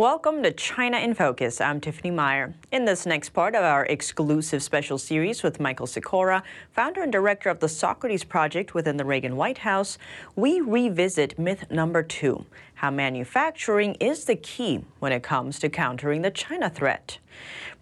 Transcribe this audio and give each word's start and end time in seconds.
Welcome 0.00 0.42
to 0.44 0.52
China 0.52 0.96
in 0.96 1.12
Focus. 1.12 1.60
I'm 1.60 1.78
Tiffany 1.78 2.10
Meyer. 2.10 2.54
In 2.72 2.86
this 2.86 3.04
next 3.04 3.34
part 3.34 3.54
of 3.54 3.62
our 3.62 3.84
exclusive 3.84 4.62
special 4.62 4.96
series 4.96 5.42
with 5.42 5.60
Michael 5.60 5.86
Sekora, 5.86 6.42
founder 6.72 7.02
and 7.02 7.12
director 7.12 7.50
of 7.50 7.60
the 7.60 7.68
Socrates 7.68 8.24
Project 8.24 8.72
within 8.72 8.96
the 8.96 9.04
Reagan 9.04 9.36
White 9.36 9.58
House, 9.58 9.98
we 10.36 10.62
revisit 10.62 11.38
myth 11.38 11.70
number 11.70 12.02
two 12.02 12.46
how 12.76 12.90
manufacturing 12.90 13.94
is 13.96 14.24
the 14.24 14.36
key 14.36 14.82
when 15.00 15.12
it 15.12 15.22
comes 15.22 15.58
to 15.58 15.68
countering 15.68 16.22
the 16.22 16.30
China 16.30 16.70
threat. 16.70 17.18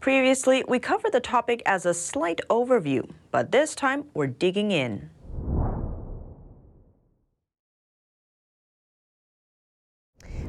Previously, 0.00 0.64
we 0.66 0.80
covered 0.80 1.12
the 1.12 1.20
topic 1.20 1.62
as 1.66 1.86
a 1.86 1.94
slight 1.94 2.40
overview, 2.50 3.08
but 3.30 3.52
this 3.52 3.76
time 3.76 4.06
we're 4.12 4.26
digging 4.26 4.72
in. 4.72 5.08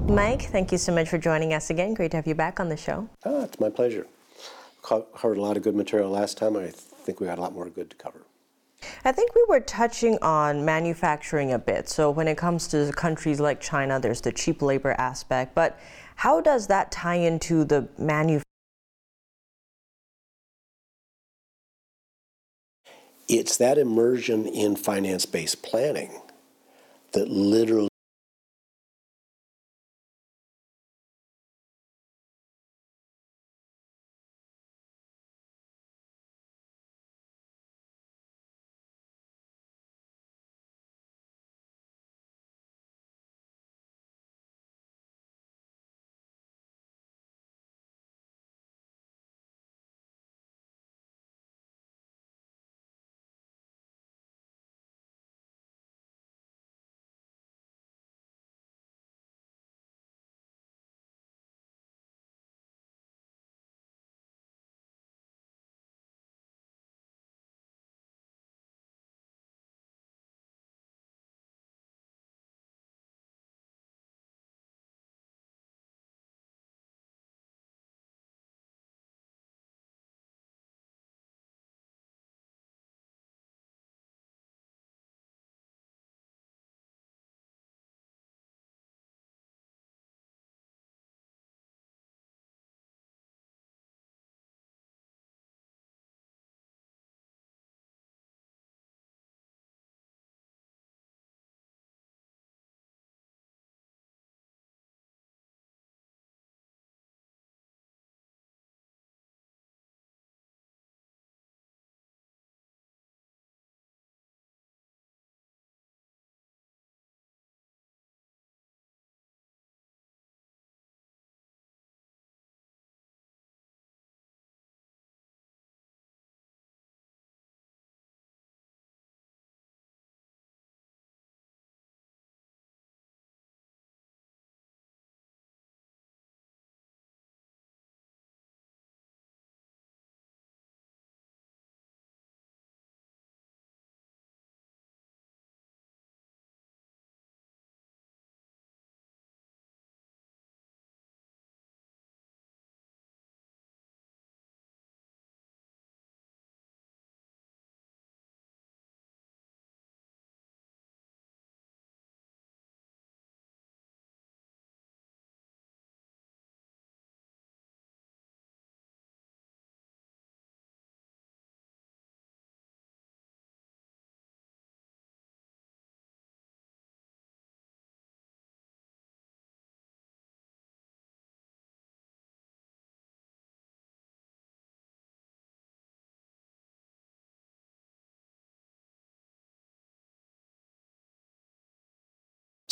Mike, 0.07 0.43
thank 0.43 0.71
you 0.71 0.77
so 0.77 0.93
much 0.93 1.09
for 1.09 1.17
joining 1.17 1.53
us 1.53 1.69
again. 1.69 1.93
Great 1.93 2.11
to 2.11 2.17
have 2.17 2.27
you 2.27 2.35
back 2.35 2.59
on 2.59 2.69
the 2.69 2.77
show. 2.77 3.07
Ah, 3.25 3.43
it's 3.43 3.59
my 3.59 3.69
pleasure. 3.69 4.07
Covered 4.81 5.37
a 5.37 5.41
lot 5.41 5.55
of 5.55 5.63
good 5.63 5.75
material 5.75 6.09
last 6.09 6.37
time. 6.37 6.55
I 6.57 6.67
think 6.69 7.19
we 7.19 7.27
got 7.27 7.37
a 7.37 7.41
lot 7.41 7.53
more 7.53 7.69
good 7.69 7.89
to 7.91 7.95
cover. 7.95 8.21
I 9.03 9.11
think 9.11 9.35
we 9.35 9.45
were 9.47 9.59
touching 9.59 10.17
on 10.21 10.65
manufacturing 10.65 11.51
a 11.51 11.59
bit. 11.59 11.89
So 11.89 12.09
when 12.09 12.27
it 12.27 12.37
comes 12.37 12.67
to 12.69 12.91
countries 12.95 13.39
like 13.39 13.59
China, 13.59 13.99
there's 13.99 14.21
the 14.21 14.31
cheap 14.31 14.61
labor 14.61 14.95
aspect. 14.97 15.53
But 15.53 15.79
how 16.15 16.41
does 16.41 16.67
that 16.67 16.91
tie 16.91 17.15
into 17.15 17.65
the 17.65 17.87
manufacturing? 17.97 18.43
It's 23.27 23.57
that 23.57 23.77
immersion 23.77 24.47
in 24.47 24.75
finance-based 24.75 25.61
planning 25.61 26.19
that 27.11 27.29
literally 27.29 27.88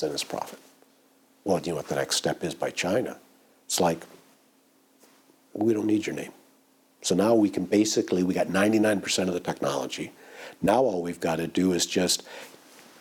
its 0.04 0.24
profit. 0.24 0.60
Well, 1.44 1.60
do 1.60 1.70
you 1.70 1.72
know 1.72 1.78
what 1.78 1.88
the 1.88 1.96
next 1.96 2.18
step 2.18 2.44
is 2.44 2.54
by 2.54 2.70
China? 2.72 3.18
It's 3.66 3.80
like, 3.80 4.04
we 5.54 5.74
don't 5.74 5.88
need 5.88 6.06
your 6.06 6.16
name. 6.16 6.32
So 7.02 7.16
now 7.16 7.36
we 7.36 7.50
can 7.50 7.66
basically, 7.66 8.24
we 8.24 8.34
got 8.34 8.48
99% 8.48 9.28
of 9.28 9.34
the 9.34 9.40
technology. 9.40 10.12
Now 10.62 10.82
all 10.82 11.02
we've 11.02 11.20
got 11.20 11.38
to 11.38 11.48
do 11.48 11.74
is 11.74 11.86
just 11.86 12.24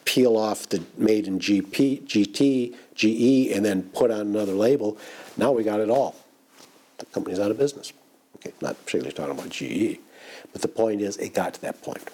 peel 0.05 0.37
off 0.37 0.69
the 0.69 0.83
made 0.97 1.27
in 1.27 1.39
GP, 1.39 2.05
GT, 2.05 2.75
GE, 2.95 3.53
and 3.55 3.65
then 3.65 3.83
put 3.95 4.11
on 4.11 4.21
another 4.21 4.53
label. 4.53 4.97
Now 5.37 5.53
we 5.53 5.65
got 5.65 5.81
it 5.81 5.91
all. 5.91 6.17
The 6.99 7.07
company's 7.07 7.41
out 7.41 7.51
of 7.51 7.59
business. 7.59 7.93
Okay, 8.37 8.53
not 8.61 8.77
particularly 8.85 9.13
talking 9.13 9.33
about 9.33 9.51
GE, 9.51 9.99
but 10.53 10.63
the 10.63 10.69
point 10.69 11.01
is 11.01 11.17
it 11.17 11.35
got 11.35 11.55
to 11.55 11.61
that 11.63 11.83
point. 11.83 12.09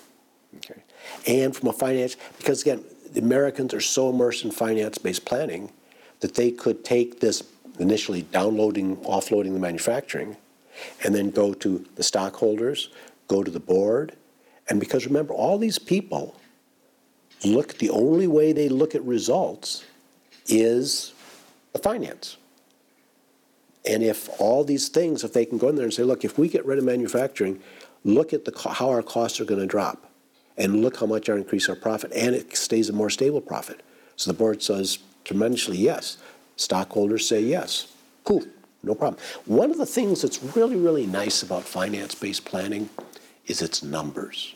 Okay, 0.57 0.81
and 1.27 1.55
from 1.55 1.69
a 1.69 1.73
finance, 1.73 2.17
because 2.39 2.63
again, 2.63 2.85
the 3.13 3.21
Americans 3.21 3.75
are 3.75 3.81
so 3.81 4.11
immersed 4.11 4.45
in 4.45 4.51
finance-based 4.51 5.25
planning 5.25 5.71
that 6.21 6.35
they 6.35 6.51
could 6.51 6.85
take 6.85 7.21
this 7.21 7.43
initially 7.79 8.23
downloading, 8.23 8.97
offloading 8.99 9.53
the 9.53 9.59
manufacturing, 9.59 10.37
and 11.05 11.15
then 11.15 11.31
go 11.31 11.53
to 11.53 11.85
the 11.97 12.03
stockholders, 12.03 12.89
go 13.29 13.43
to 13.43 13.51
the 13.51 13.61
board, 13.61 14.17
and 14.69 14.81
because 14.81 15.07
remember, 15.07 15.35
all 15.35 15.59
these 15.59 15.79
people 15.79 16.37
look, 17.45 17.79
the 17.79 17.91
only 17.91 18.27
way 18.27 18.53
they 18.53 18.69
look 18.69 18.95
at 18.95 19.03
results 19.05 19.85
is 20.47 21.13
the 21.73 21.79
finance. 21.79 22.37
And 23.85 24.03
if 24.03 24.29
all 24.41 24.63
these 24.63 24.89
things, 24.89 25.25
if 25.25 25.33
they 25.33 25.45
can 25.45 25.59
go 25.59 25.69
in 25.69 25.75
there 25.75 25.85
and 25.85 25.93
say, 25.93 26.05
look, 26.05 26.25
if 26.25 26.39
we 26.39 26.49
get 26.49 26.65
rid 26.65 26.79
of 26.79 26.85
manufacturing, 26.85 27.61
look 28.05 28.33
at 28.33 28.45
the, 28.45 28.57
how 28.57 28.91
our 28.91 29.03
costs 29.03 29.41
are 29.41 29.45
going 29.45 29.61
to 29.61 29.67
drop 29.67 30.12
and 30.57 30.83
look 30.83 30.99
how 30.99 31.07
much 31.07 31.29
our 31.29 31.37
increase 31.37 31.69
our 31.69 31.77
profit, 31.77 32.13
and 32.13 32.35
it 32.35 32.57
stays 32.57 32.89
a 32.89 32.93
more 32.93 33.11
stable 33.11 33.41
profit. 33.41 33.83
So 34.17 34.31
the 34.31 34.37
board 34.37 34.63
says 34.63 34.99
tremendously 35.25 35.79
yes. 35.79 36.19
Stockholders 36.57 37.27
say 37.27 37.41
yes. 37.41 37.89
Cool, 38.25 38.45
no 38.83 38.95
problem. 38.95 39.21
One 39.47 39.71
of 39.71 39.79
the 39.79 39.87
things 39.87 40.23
that's 40.23 40.43
really, 40.57 40.77
really 40.77 41.07
nice 41.07 41.43
about 41.43 41.65
finance-based 41.65 42.45
planning 42.45 42.91
is 43.47 43.63
its 43.63 43.83
numbers. 43.83 44.55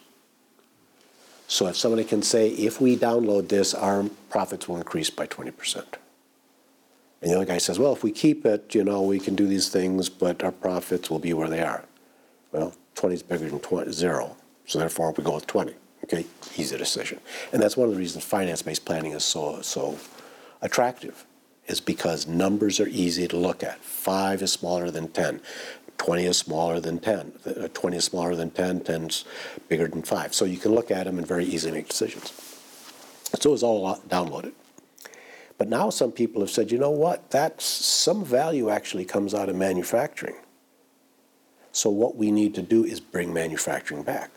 So 1.49 1.67
if 1.69 1.77
somebody 1.77 2.05
can 2.05 2.23
say, 2.23 2.49
if 2.51 2.81
we 2.81 2.97
download 2.97 3.49
this, 3.49 3.73
our 3.73 4.05
profits 4.31 4.69
will 4.69 4.77
increase 4.77 5.11
by 5.11 5.27
20%. 5.27 5.85
And 7.23 7.31
the 7.31 7.37
other 7.37 7.45
guy 7.45 7.59
says, 7.59 7.79
well, 7.79 7.93
if 7.93 8.03
we 8.03 8.13
keep 8.13 8.45
it, 8.45 8.75
you 8.75 8.85
know, 8.85 9.03
we 9.03 9.19
can 9.19 9.35
do 9.35 9.47
these 9.47 9.69
things, 9.69 10.09
but 10.09 10.43
our 10.43 10.53
profits 10.53 11.09
will 11.09 11.19
be 11.19 11.33
where 11.33 11.49
they 11.49 11.63
are. 11.63 11.85
Well, 12.53 12.75
20 12.95 13.15
is 13.15 13.23
bigger 13.23 13.49
than 13.49 13.61
20, 13.61 13.93
zero, 13.93 14.37
so 14.67 14.79
therefore 14.79 15.13
we 15.17 15.25
go 15.25 15.35
with 15.35 15.47
20. 15.47 15.75
Okay, 16.07 16.25
easy 16.57 16.77
decision. 16.79 17.19
And 17.53 17.61
that's 17.61 17.77
one 17.77 17.89
of 17.89 17.95
the 17.95 17.99
reasons 17.99 18.25
finance-based 18.25 18.85
planning 18.85 19.13
is 19.13 19.25
so, 19.25 19.61
so 19.63 19.99
attractive, 20.63 21.27
is 21.67 21.81
because 21.81 22.29
numbers 22.29 22.79
are 22.79 22.87
easy 22.87 23.27
to 23.27 23.37
look 23.37 23.65
at. 23.65 23.81
Five 23.81 24.41
is 24.41 24.53
smaller 24.53 24.93
than 24.93 25.09
10. 25.09 25.41
20 25.99 26.25
is 26.25 26.37
smaller 26.37 26.79
than 26.79 27.01
10. 27.01 27.33
Uh, 27.45 27.69
20 27.75 27.97
is 27.97 28.05
smaller 28.05 28.37
than 28.37 28.51
10, 28.51 28.81
10 28.81 29.05
is 29.07 29.25
bigger 29.69 29.89
than 29.89 30.03
5. 30.03 30.33
So 30.33 30.45
you 30.45 30.59
can 30.59 30.73
look 30.73 30.93
at 30.93 31.05
them 31.07 31.19
and 31.19 31.27
very 31.27 31.45
easily 31.45 31.73
make 31.73 31.89
decisions. 31.89 32.33
So 33.41 33.53
it's 33.53 33.65
all 33.65 33.97
downloaded. 34.09 34.53
But 35.59 35.69
now 35.69 35.91
some 35.91 36.13
people 36.13 36.41
have 36.43 36.51
said, 36.51 36.71
you 36.71 36.79
know 36.79 36.91
what, 36.91 37.31
that's 37.31 37.65
some 37.65 38.25
value 38.25 38.71
actually 38.71 39.07
comes 39.07 39.35
out 39.35 39.49
of 39.49 39.57
manufacturing. 39.57 40.37
So 41.73 41.91
what 41.91 42.17
we 42.17 42.31
need 42.31 42.55
to 42.55 42.63
do 42.63 42.85
is 42.85 43.01
bring 43.01 43.33
manufacturing 43.33 44.03
back. 44.03 44.31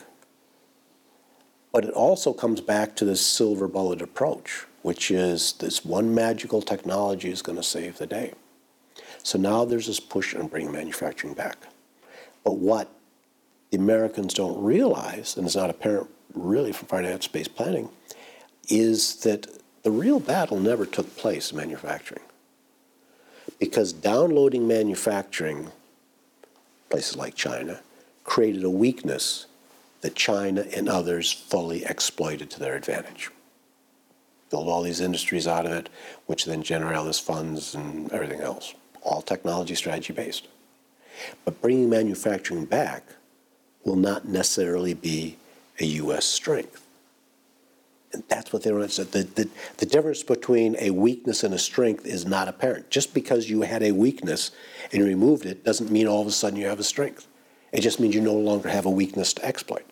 But 1.71 1.86
it 1.86 1.92
also 1.92 2.33
comes 2.33 2.62
back 2.62 2.95
to 2.95 3.06
this 3.06 3.21
silver 3.21 3.68
bullet 3.68 4.01
approach, 4.01 4.66
which 4.81 5.12
is 5.12 5.54
this 5.54 5.86
one 5.86 6.16
magical 6.16 6.62
technology 6.62 7.31
is 7.31 7.42
going 7.42 7.57
to 7.57 7.63
save 7.63 7.98
the 7.98 8.07
day. 8.07 8.33
So 9.24 9.38
now 9.38 9.66
there's 9.66 9.88
this 9.88 10.00
push 10.00 10.36
on 10.36 10.48
bringing 10.48 10.71
manufacturing 10.71 11.33
back. 11.33 11.57
But 12.44 12.57
what 12.57 12.89
the 13.69 13.77
Americans 13.77 14.33
don't 14.33 14.63
realize, 14.63 15.38
and 15.38 15.45
it's 15.45 15.56
not 15.56 15.69
apparent 15.69 16.10
really 16.33 16.71
from 16.71 16.88
finance-based 16.88 17.56
planning, 17.56 17.89
is 18.68 19.18
that 19.18 19.48
the 19.83 19.92
real 19.92 20.19
battle 20.19 20.60
never 20.60 20.86
took 20.86 21.16
place 21.18 21.51
in 21.51 21.57
manufacturing. 21.57 22.24
Because 23.60 23.94
downloading 23.94 24.68
manufacturing, 24.68 25.71
places 26.89 27.16
like 27.16 27.36
China, 27.36 27.81
created 28.24 28.63
a 28.63 28.69
weakness 28.69 29.45
that 30.01 30.16
China 30.16 30.66
and 30.75 30.88
others 30.88 31.31
fully 31.31 31.84
exploited 31.86 32.50
to 32.51 32.60
their 32.60 32.75
advantage. 32.75 33.30
Build 34.50 34.68
all 34.68 34.81
these 34.81 35.01
industries 35.01 35.48
out 35.48 35.66
of 35.66 35.72
it, 35.72 35.90
which 36.25 36.46
then 36.46 36.63
generate 36.63 36.96
all 36.96 37.12
funds 37.13 37.75
and 37.75 38.12
everything 38.12 38.42
else. 38.42 38.74
All 39.04 39.22
technology 39.22 39.75
strategy 39.75 40.13
based. 40.13 40.48
But 41.46 41.62
bringing 41.62 41.90
manufacturing 41.90 42.66
back 42.66 43.04
will 43.84 43.96
not 43.96 44.28
necessarily 44.28 44.94
be 44.94 45.38
a 45.80 45.86
U.S. 45.86 46.25
strength. 46.25 46.86
And 48.12 48.24
that's 48.28 48.52
what 48.52 48.63
they 48.63 48.72
don't 48.72 48.81
understand. 48.81 49.12
The, 49.12 49.24
the, 49.24 49.50
the 49.78 49.86
difference 49.86 50.24
between 50.24 50.75
a 50.80 50.90
weakness 50.90 51.44
and 51.44 51.54
a 51.54 51.60
strength 51.60 52.07
is 52.07 52.25
not 52.25 52.48
apparent. 52.48 52.90
Just 52.90 53.13
because 53.13 53.50
you 53.50 53.62
had 53.62 53.84
a 53.84 53.92
weakness 53.92 54.52
and 54.92 55.02
you 55.02 55.06
removed 55.06 55.45
it 55.45 55.63
doesn't 55.63 55.92
mean 55.92 56.07
all 56.07 56.22
of 56.22 56.28
a 56.28 56.31
sudden 56.31 56.57
you 56.57 56.66
have 56.66 56.80
a 56.80 56.84
strength. 56.84 57.28
It 57.71 57.81
just 57.81 58.00
means 58.00 58.16
you 58.16 58.21
no 58.21 58.33
longer 58.33 58.69
have 58.69 58.86
a 58.86 58.89
weakness 58.89 59.33
to 59.33 59.45
exploit. 59.45 59.86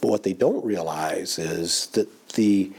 But 0.00 0.08
what 0.08 0.22
they 0.22 0.32
don't 0.32 0.64
realize 0.64 1.38
is 1.38 1.86
that 1.88 2.28
the 2.30 2.72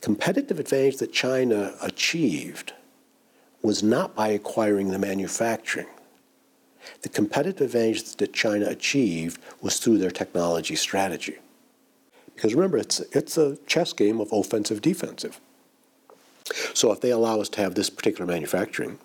competitive 0.00 0.58
advantage 0.58 0.98
that 0.98 1.12
China 1.12 1.74
achieved 1.82 2.72
was 3.62 3.82
not 3.82 4.14
by 4.14 4.28
acquiring 4.28 4.90
the 4.90 4.98
manufacturing. 4.98 5.88
The 7.02 7.08
competitive 7.08 7.62
advantage 7.62 8.16
that 8.16 8.32
China 8.32 8.66
achieved 8.66 9.40
was 9.60 9.78
through 9.78 9.98
their 9.98 10.10
technology 10.10 10.76
strategy. 10.76 11.36
Because 12.34 12.54
remember, 12.54 12.78
it's, 12.78 13.00
it's 13.12 13.36
a 13.36 13.56
chess 13.66 13.92
game 13.92 14.20
of 14.20 14.32
offensive 14.32 14.82
defensive. 14.82 15.40
So 16.74 16.92
if 16.92 17.00
they 17.00 17.10
allow 17.10 17.40
us 17.40 17.48
to 17.50 17.60
have 17.60 17.74
this 17.74 17.90
particular 17.90 18.26
manufacturing, 18.26 18.98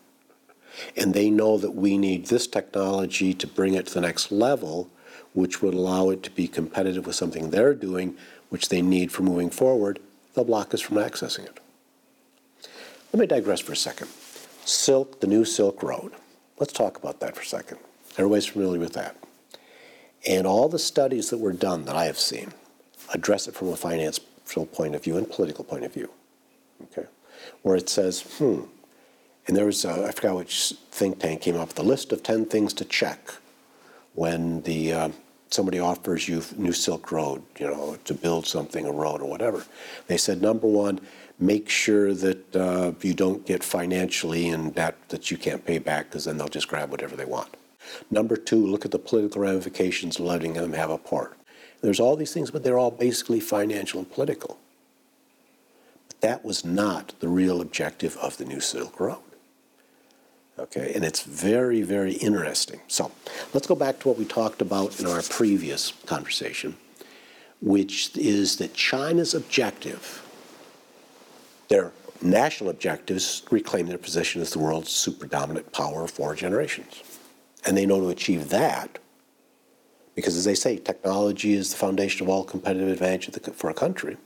and 0.96 1.14
they 1.14 1.30
know 1.30 1.58
that 1.58 1.72
we 1.72 1.98
need 1.98 2.28
this 2.28 2.48
technology 2.48 3.34
to 3.34 3.48
bring 3.48 3.74
it 3.74 3.88
to 3.88 3.94
the 3.94 4.02
next 4.02 4.32
level, 4.32 4.90
which 5.34 5.62
would 5.62 5.74
allow 5.74 6.10
it 6.10 6.24
to 6.24 6.32
be 6.32 6.48
competitive 6.48 7.06
with 7.06 7.16
something 7.16 7.50
they're 7.50 7.74
doing, 7.74 8.16
which 8.50 8.70
they 8.70 8.82
need 8.82 9.12
for 9.12 9.24
moving 9.24 9.50
forward, 9.50 10.00
they'll 10.34 10.46
block 10.46 10.74
us 10.74 10.82
from 10.82 10.98
accessing 10.98 11.46
it. 11.46 11.60
Let 13.14 13.20
me 13.20 13.28
digress 13.28 13.60
for 13.60 13.74
a 13.74 13.78
second. 13.78 14.08
Silk, 14.66 15.20
the 15.20 15.28
new 15.28 15.44
Silk 15.44 15.84
Road. 15.84 16.14
Let's 16.60 16.74
talk 16.74 16.98
about 16.98 17.20
that 17.20 17.36
for 17.36 17.42
a 17.42 17.46
second. 17.46 17.78
Everybody's 18.18 18.46
familiar 18.46 18.80
with 18.80 18.94
that. 18.94 19.16
And 20.28 20.46
all 20.46 20.70
the 20.70 20.80
studies 20.80 21.30
that 21.30 21.40
were 21.40 21.54
done 21.54 21.86
that 21.86 21.96
I 21.96 22.06
have 22.06 22.20
seen 22.20 22.54
address 23.14 23.48
it 23.48 23.56
from 23.56 23.70
a 23.70 23.76
financial 23.76 24.66
point 24.68 24.96
of 24.96 25.04
view 25.04 25.18
and 25.18 25.30
political 25.30 25.64
point 25.64 25.84
of 25.84 25.94
view. 25.94 26.10
Okay? 26.84 27.08
Where 27.64 27.76
it 27.76 27.90
says, 27.90 28.22
hmm, 28.38 28.62
and 29.52 29.58
there 29.58 29.66
was, 29.66 29.84
a, 29.84 30.06
I 30.08 30.12
forgot 30.12 30.38
which 30.38 30.76
think 30.92 31.20
tank 31.20 31.42
came 31.42 31.58
up 31.58 31.68
with 31.68 31.80
a 31.80 31.84
list 31.84 32.14
of 32.14 32.24
10 32.24 32.46
things 32.46 32.72
to 32.76 32.86
check 32.86 33.34
when 34.14 34.62
the 34.62 34.94
uh, 34.94 35.10
somebody 35.50 35.78
offers 35.78 36.30
you 36.30 36.42
New 36.56 36.72
Silk 36.72 37.12
Road, 37.12 37.44
you 37.60 37.68
know, 37.68 37.98
to 38.06 38.14
build 38.14 38.48
something, 38.48 38.86
a 38.86 38.92
road 38.94 39.22
or 39.22 39.30
whatever. 39.30 39.66
They 40.08 40.16
said, 40.16 40.42
number 40.42 40.68
one, 40.68 41.02
make 41.38 41.68
sure 41.68 42.14
that 42.14 42.56
uh, 42.56 42.94
you 43.02 43.14
don't 43.14 43.46
get 43.46 43.62
financially 43.62 44.48
in 44.48 44.70
debt 44.72 44.96
that 45.10 45.30
you 45.30 45.36
can't 45.36 45.66
pay 45.66 45.80
back 45.80 46.06
because 46.06 46.24
then 46.24 46.38
they'll 46.38 46.48
just 46.48 46.70
grab 46.70 46.90
whatever 46.90 47.18
they 47.18 47.26
want. 47.26 47.50
Number 48.10 48.38
two, 48.38 48.66
look 48.66 48.86
at 48.86 48.92
the 48.92 49.00
political 49.00 49.42
ramifications 49.42 50.18
of 50.18 50.24
letting 50.24 50.54
them 50.54 50.72
have 50.72 50.92
a 50.92 50.98
part. 50.98 51.38
There's 51.82 52.00
all 52.00 52.16
these 52.16 52.34
things, 52.34 52.52
but 52.52 52.64
they're 52.64 52.80
all 52.80 52.90
basically 52.90 53.42
financial 53.42 54.00
and 54.00 54.10
political. 54.10 54.60
But 56.08 56.22
that 56.22 56.46
was 56.46 56.64
not 56.64 57.16
the 57.20 57.28
real 57.28 57.60
objective 57.60 58.16
of 58.16 58.38
the 58.38 58.46
New 58.46 58.62
Silk 58.62 58.98
Road. 58.98 59.20
Okay, 60.62 60.92
and 60.94 61.04
it's 61.04 61.24
very, 61.24 61.82
very 61.82 62.14
interesting. 62.14 62.82
So 62.88 63.12
let's 63.52 63.66
go 63.66 63.74
back 63.74 64.00
to 64.02 64.08
what 64.08 64.20
we 64.20 64.26
talked 64.26 64.62
about 64.62 65.00
in 65.00 65.08
our 65.08 65.24
previous 65.24 65.92
conversation, 66.06 66.78
which 67.62 68.16
is 68.16 68.58
that 68.58 68.76
China's 68.76 69.34
objective, 69.34 70.24
their 71.68 71.92
national 72.22 72.70
objectives, 72.70 73.42
reclaim 73.50 73.88
their 73.88 73.98
position 73.98 74.40
as 74.40 74.52
the 74.52 74.60
world's 74.60 74.92
super 74.92 75.26
dominant 75.26 75.72
power 75.72 76.04
of 76.04 76.12
four 76.12 76.36
generations. 76.36 77.02
And 77.66 77.76
they 77.76 77.88
know 77.88 78.00
to 78.00 78.10
achieve 78.10 78.50
that, 78.50 79.00
because 80.14 80.38
as 80.38 80.46
they 80.46 80.54
say, 80.54 80.78
technology 80.78 81.54
is 81.54 81.72
the 81.72 81.78
foundation 81.78 82.24
of 82.24 82.30
all 82.30 82.44
competitive 82.44 82.90
advantage 82.90 83.36
for 83.56 83.72
a 83.72 83.74
country. 83.74 84.18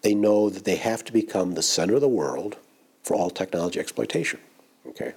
They 0.00 0.14
know 0.14 0.48
that 0.48 0.64
they 0.64 0.76
have 0.76 1.04
to 1.04 1.12
become 1.12 1.52
the 1.52 1.62
center 1.62 1.96
of 1.96 2.00
the 2.00 2.08
world 2.08 2.56
for 3.02 3.14
all 3.14 3.28
technology 3.28 3.78
exploitation. 3.78 4.40
Okay, 4.88 5.14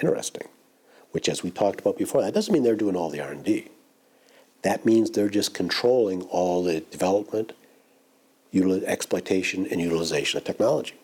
interesting. 0.00 0.48
Which, 1.12 1.28
as 1.28 1.42
we 1.42 1.50
talked 1.50 1.80
about 1.80 1.96
before, 1.96 2.22
that 2.22 2.34
doesn't 2.34 2.52
mean 2.52 2.64
they're 2.64 2.74
doing 2.74 2.96
all 2.96 3.10
the 3.10 3.20
R&D. 3.20 3.68
That 4.62 4.84
means 4.84 5.10
they're 5.10 5.28
just 5.28 5.54
controlling 5.54 6.22
all 6.22 6.64
the 6.64 6.80
development, 6.80 7.52
exploitation, 8.52 9.66
and 9.70 9.80
utilization 9.80 10.38
of 10.38 10.44
technology. 10.44 10.94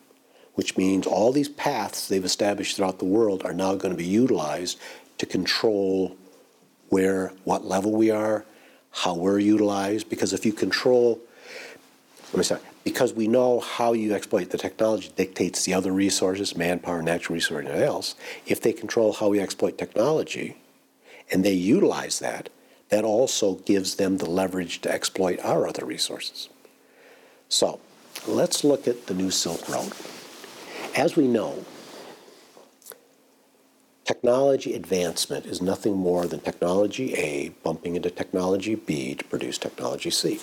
Which 0.54 0.76
means 0.76 1.06
all 1.06 1.30
these 1.30 1.48
paths 1.48 2.08
they've 2.08 2.24
established 2.24 2.76
throughout 2.76 2.98
the 2.98 3.04
world 3.04 3.42
are 3.44 3.52
now 3.52 3.76
going 3.76 3.92
to 3.92 3.98
be 3.98 4.06
utilized 4.06 4.78
to 5.18 5.26
control 5.26 6.16
where, 6.88 7.32
what 7.44 7.64
level 7.64 7.92
we 7.92 8.10
are, 8.10 8.44
how 8.90 9.14
we're 9.14 9.38
utilized. 9.38 10.08
Because 10.10 10.32
if 10.32 10.44
you 10.44 10.52
control, 10.52 11.20
let 12.32 12.38
me 12.38 12.44
start 12.44 12.62
because 12.84 13.12
we 13.12 13.28
know 13.28 13.60
how 13.60 13.92
you 13.92 14.14
exploit 14.14 14.50
the 14.50 14.58
technology 14.58 15.10
dictates 15.14 15.64
the 15.64 15.74
other 15.74 15.92
resources, 15.92 16.56
manpower, 16.56 17.02
natural 17.02 17.34
resources, 17.34 17.70
and 17.70 17.82
else. 17.82 18.14
If 18.46 18.60
they 18.60 18.72
control 18.72 19.12
how 19.12 19.28
we 19.28 19.40
exploit 19.40 19.76
technology 19.76 20.56
and 21.30 21.44
they 21.44 21.52
utilize 21.52 22.18
that, 22.20 22.48
that 22.88 23.04
also 23.04 23.54
gives 23.54 23.96
them 23.96 24.16
the 24.16 24.28
leverage 24.28 24.80
to 24.80 24.90
exploit 24.90 25.38
our 25.40 25.66
other 25.66 25.84
resources. 25.84 26.48
So 27.48 27.80
let's 28.26 28.64
look 28.64 28.88
at 28.88 29.06
the 29.06 29.14
new 29.14 29.30
Silk 29.30 29.68
Road. 29.68 29.92
As 30.96 31.16
we 31.16 31.28
know, 31.28 31.64
technology 34.04 34.74
advancement 34.74 35.46
is 35.46 35.62
nothing 35.62 35.96
more 35.96 36.26
than 36.26 36.40
technology 36.40 37.14
A 37.14 37.50
bumping 37.62 37.94
into 37.94 38.10
technology 38.10 38.74
B 38.74 39.14
to 39.14 39.24
produce 39.24 39.58
technology 39.58 40.10
C 40.10 40.40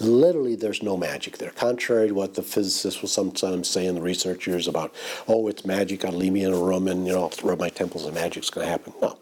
literally 0.00 0.56
there's 0.56 0.82
no 0.82 0.96
magic 0.96 1.38
there. 1.38 1.50
Contrary 1.50 2.08
to 2.08 2.14
what 2.14 2.34
the 2.34 2.42
physicists 2.42 3.00
will 3.00 3.08
sometimes 3.08 3.68
say 3.68 3.86
in 3.86 3.94
the 3.94 4.00
researchers 4.00 4.66
about, 4.66 4.94
oh, 5.28 5.48
it's 5.48 5.64
magic, 5.64 6.04
I'll 6.04 6.12
leave 6.12 6.32
me 6.32 6.44
in 6.44 6.52
a 6.52 6.58
room 6.58 6.88
and, 6.88 7.06
you 7.06 7.12
know, 7.12 7.24
I'll 7.24 7.32
rub 7.48 7.60
my 7.60 7.68
temples 7.68 8.04
and 8.04 8.14
magic's 8.14 8.50
going 8.50 8.66
to 8.66 8.70
happen. 8.70 8.92
No. 9.00 9.18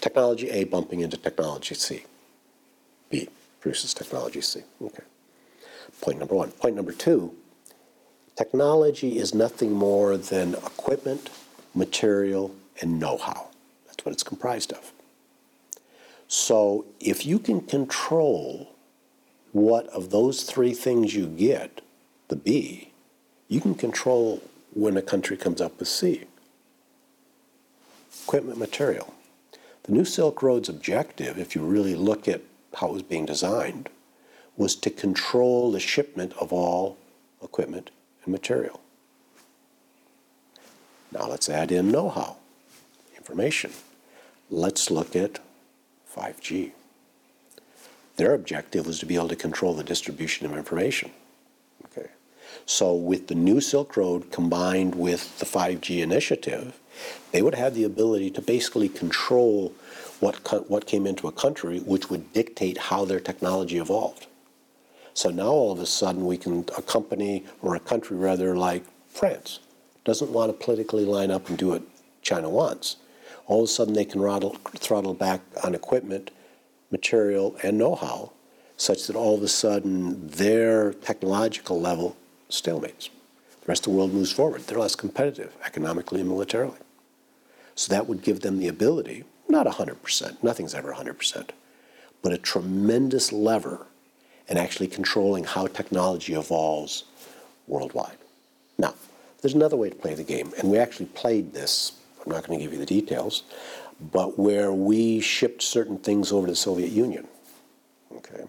Technology 0.00 0.50
A 0.50 0.64
bumping 0.64 1.00
into 1.00 1.16
technology 1.16 1.74
C. 1.74 2.04
B 3.10 3.28
produces 3.60 3.94
technology 3.94 4.40
C. 4.40 4.62
Okay. 4.82 5.02
Point 6.00 6.18
number 6.18 6.34
one. 6.34 6.50
Point 6.50 6.76
number 6.76 6.92
two, 6.92 7.34
technology 8.36 9.18
is 9.18 9.34
nothing 9.34 9.72
more 9.72 10.16
than 10.16 10.54
equipment, 10.54 11.30
material, 11.74 12.54
and 12.80 12.98
know-how. 13.00 13.48
That's 13.86 14.04
what 14.04 14.12
it's 14.12 14.22
comprised 14.22 14.72
of. 14.72 14.92
So 16.28 16.84
if 17.00 17.24
you 17.24 17.38
can 17.38 17.60
control 17.60 18.73
what 19.54 19.86
of 19.90 20.10
those 20.10 20.42
three 20.42 20.74
things 20.74 21.14
you 21.14 21.28
get, 21.28 21.80
the 22.26 22.34
B, 22.34 22.90
You 23.48 23.60
can 23.60 23.76
control 23.76 24.42
when 24.72 24.96
a 24.96 25.02
country 25.02 25.36
comes 25.36 25.60
up 25.60 25.78
with 25.78 25.86
C. 25.86 26.24
Equipment 28.24 28.58
material. 28.58 29.14
The 29.84 29.92
new 29.92 30.04
Silk 30.04 30.42
Road's 30.42 30.68
objective, 30.68 31.38
if 31.38 31.54
you 31.54 31.62
really 31.62 31.94
look 31.94 32.26
at 32.26 32.40
how 32.74 32.88
it 32.88 32.94
was 32.94 33.02
being 33.02 33.26
designed, 33.26 33.90
was 34.56 34.74
to 34.76 34.90
control 34.90 35.70
the 35.70 35.78
shipment 35.78 36.32
of 36.40 36.52
all 36.52 36.96
equipment 37.40 37.90
and 38.24 38.32
material. 38.32 38.80
Now 41.12 41.28
let's 41.28 41.48
add 41.48 41.70
in 41.70 41.92
know 41.92 42.08
how, 42.08 42.38
information. 43.16 43.70
Let's 44.50 44.90
look 44.90 45.14
at 45.14 45.38
5G. 46.12 46.72
Their 48.16 48.34
objective 48.34 48.86
was 48.86 48.98
to 49.00 49.06
be 49.06 49.16
able 49.16 49.28
to 49.28 49.36
control 49.36 49.74
the 49.74 49.84
distribution 49.84 50.46
of 50.46 50.56
information. 50.56 51.10
Okay. 51.86 52.10
So 52.66 52.94
with 52.94 53.26
the 53.26 53.34
new 53.34 53.60
Silk 53.60 53.96
Road 53.96 54.30
combined 54.30 54.94
with 54.94 55.38
the 55.38 55.46
5G 55.46 56.00
initiative, 56.00 56.78
they 57.32 57.42
would 57.42 57.56
have 57.56 57.74
the 57.74 57.84
ability 57.84 58.30
to 58.32 58.40
basically 58.40 58.88
control 58.88 59.74
what, 60.20 60.70
what 60.70 60.86
came 60.86 61.06
into 61.06 61.26
a 61.26 61.32
country, 61.32 61.80
which 61.80 62.08
would 62.08 62.32
dictate 62.32 62.78
how 62.78 63.04
their 63.04 63.20
technology 63.20 63.78
evolved. 63.78 64.26
So 65.12 65.30
now 65.30 65.48
all 65.48 65.72
of 65.72 65.80
a 65.80 65.86
sudden 65.86 66.26
we 66.26 66.36
can, 66.36 66.64
a 66.76 66.82
company 66.82 67.44
or 67.62 67.74
a 67.74 67.80
country 67.80 68.16
rather 68.16 68.56
like 68.56 68.84
France 69.08 69.60
doesn't 70.04 70.30
want 70.30 70.50
to 70.50 70.64
politically 70.64 71.04
line 71.04 71.30
up 71.30 71.48
and 71.48 71.58
do 71.58 71.68
what 71.68 71.82
China 72.22 72.48
wants. 72.48 72.96
All 73.46 73.60
of 73.60 73.64
a 73.64 73.72
sudden 73.72 73.94
they 73.94 74.04
can 74.04 74.20
throttle, 74.20 74.56
throttle 74.76 75.14
back 75.14 75.40
on 75.62 75.74
equipment, 75.74 76.30
material, 76.90 77.56
and 77.62 77.78
know-how 77.78 78.32
such 78.76 79.06
that 79.06 79.16
all 79.16 79.34
of 79.34 79.42
a 79.42 79.48
sudden 79.48 80.28
their 80.28 80.92
technological 80.92 81.80
level 81.80 82.16
stalemates. 82.50 83.08
The 83.60 83.68
rest 83.68 83.86
of 83.86 83.92
the 83.92 83.98
world 83.98 84.12
moves 84.12 84.32
forward. 84.32 84.62
They're 84.62 84.78
less 84.78 84.96
competitive 84.96 85.56
economically 85.64 86.20
and 86.20 86.28
militarily. 86.28 86.78
So 87.74 87.92
that 87.92 88.06
would 88.06 88.22
give 88.22 88.40
them 88.40 88.58
the 88.58 88.68
ability, 88.68 89.24
not 89.48 89.66
100%, 89.66 90.42
nothing's 90.42 90.74
ever 90.74 90.92
100%, 90.92 91.50
but 92.22 92.32
a 92.32 92.38
tremendous 92.38 93.32
lever 93.32 93.86
in 94.48 94.56
actually 94.58 94.88
controlling 94.88 95.44
how 95.44 95.66
technology 95.66 96.34
evolves 96.34 97.04
worldwide. 97.66 98.18
Now, 98.78 98.94
there's 99.40 99.54
another 99.54 99.76
way 99.76 99.88
to 99.88 99.96
play 99.96 100.14
the 100.14 100.24
game, 100.24 100.52
and 100.58 100.70
we 100.70 100.78
actually 100.78 101.06
played 101.06 101.52
this. 101.52 101.92
I'm 102.24 102.32
not 102.32 102.46
going 102.46 102.58
to 102.58 102.64
give 102.64 102.72
you 102.72 102.78
the 102.78 102.86
details, 102.86 103.42
but 104.12 104.38
where 104.38 104.72
we 104.72 105.20
shipped 105.20 105.62
certain 105.62 105.98
things 105.98 106.32
over 106.32 106.46
to 106.46 106.52
the 106.52 106.56
Soviet 106.56 106.90
Union. 106.90 107.26
Okay. 108.12 108.44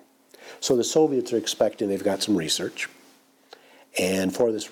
So 0.59 0.75
the 0.75 0.83
Soviets 0.83 1.33
are 1.33 1.37
expecting, 1.37 1.89
they've 1.89 2.03
got 2.03 2.23
some 2.23 2.35
research, 2.35 2.89
and 3.97 4.35
for 4.35 4.51
this 4.51 4.69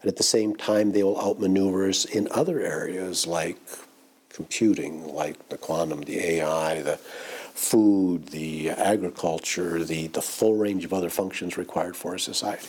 And 0.00 0.08
at 0.08 0.16
the 0.16 0.22
same 0.22 0.54
time, 0.54 0.92
they 0.92 1.02
will 1.02 1.20
outmaneuver 1.20 1.88
us 1.88 2.04
in 2.04 2.28
other 2.30 2.60
areas 2.60 3.26
like 3.26 3.58
computing, 4.30 5.12
like 5.12 5.48
the 5.48 5.58
quantum, 5.58 6.02
the 6.02 6.18
AI, 6.18 6.82
the 6.82 6.96
food, 6.96 8.28
the 8.28 8.70
agriculture, 8.70 9.82
the, 9.82 10.06
the 10.08 10.22
full 10.22 10.56
range 10.56 10.84
of 10.84 10.92
other 10.92 11.10
functions 11.10 11.56
required 11.56 11.96
for 11.96 12.14
a 12.14 12.20
society. 12.20 12.68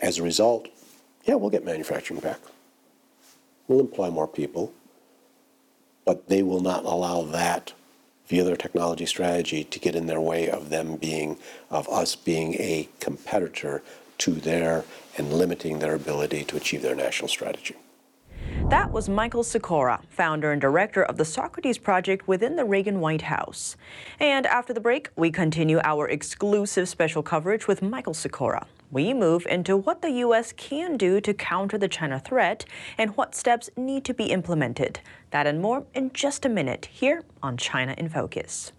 As 0.00 0.18
a 0.18 0.22
result, 0.22 0.68
yeah, 1.24 1.34
we'll 1.34 1.50
get 1.50 1.64
manufacturing 1.64 2.20
back. 2.20 2.38
We'll 3.66 3.80
employ 3.80 4.10
more 4.10 4.28
people, 4.28 4.72
but 6.04 6.28
they 6.28 6.42
will 6.42 6.60
not 6.60 6.84
allow 6.84 7.22
that 7.22 7.72
via 8.26 8.44
their 8.44 8.56
technology 8.56 9.06
strategy 9.06 9.64
to 9.64 9.78
get 9.78 9.96
in 9.96 10.06
their 10.06 10.20
way 10.20 10.48
of 10.48 10.70
them 10.70 10.96
being, 10.96 11.38
of 11.70 11.88
us 11.88 12.14
being 12.14 12.54
a 12.54 12.88
competitor 13.00 13.82
to 14.18 14.32
their 14.32 14.84
and 15.16 15.32
limiting 15.32 15.78
their 15.78 15.94
ability 15.94 16.44
to 16.44 16.56
achieve 16.56 16.82
their 16.82 16.94
national 16.94 17.28
strategy. 17.28 17.76
That 18.68 18.90
was 18.90 19.08
Michael 19.08 19.42
Sekora, 19.42 20.02
founder 20.08 20.52
and 20.52 20.60
director 20.60 21.02
of 21.02 21.16
the 21.16 21.24
Socrates 21.24 21.78
Project 21.78 22.26
within 22.26 22.56
the 22.56 22.64
Reagan 22.64 23.00
White 23.00 23.22
House. 23.22 23.76
And 24.18 24.46
after 24.46 24.72
the 24.72 24.80
break, 24.80 25.10
we 25.16 25.30
continue 25.30 25.80
our 25.84 26.08
exclusive 26.08 26.88
special 26.88 27.22
coverage 27.22 27.68
with 27.68 27.82
Michael 27.82 28.14
Sekora. 28.14 28.66
We 28.90 29.14
move 29.14 29.46
into 29.46 29.76
what 29.76 30.02
the 30.02 30.10
U.S. 30.10 30.52
can 30.52 30.96
do 30.96 31.20
to 31.20 31.34
counter 31.34 31.78
the 31.78 31.88
China 31.88 32.20
threat 32.20 32.64
and 32.98 33.16
what 33.16 33.34
steps 33.34 33.70
need 33.76 34.04
to 34.06 34.14
be 34.14 34.26
implemented. 34.26 35.00
That 35.30 35.46
and 35.46 35.60
more 35.60 35.84
in 35.94 36.12
just 36.12 36.44
a 36.44 36.48
minute 36.48 36.86
here 36.86 37.24
on 37.42 37.56
China 37.56 37.94
in 37.98 38.08
Focus. 38.08 38.72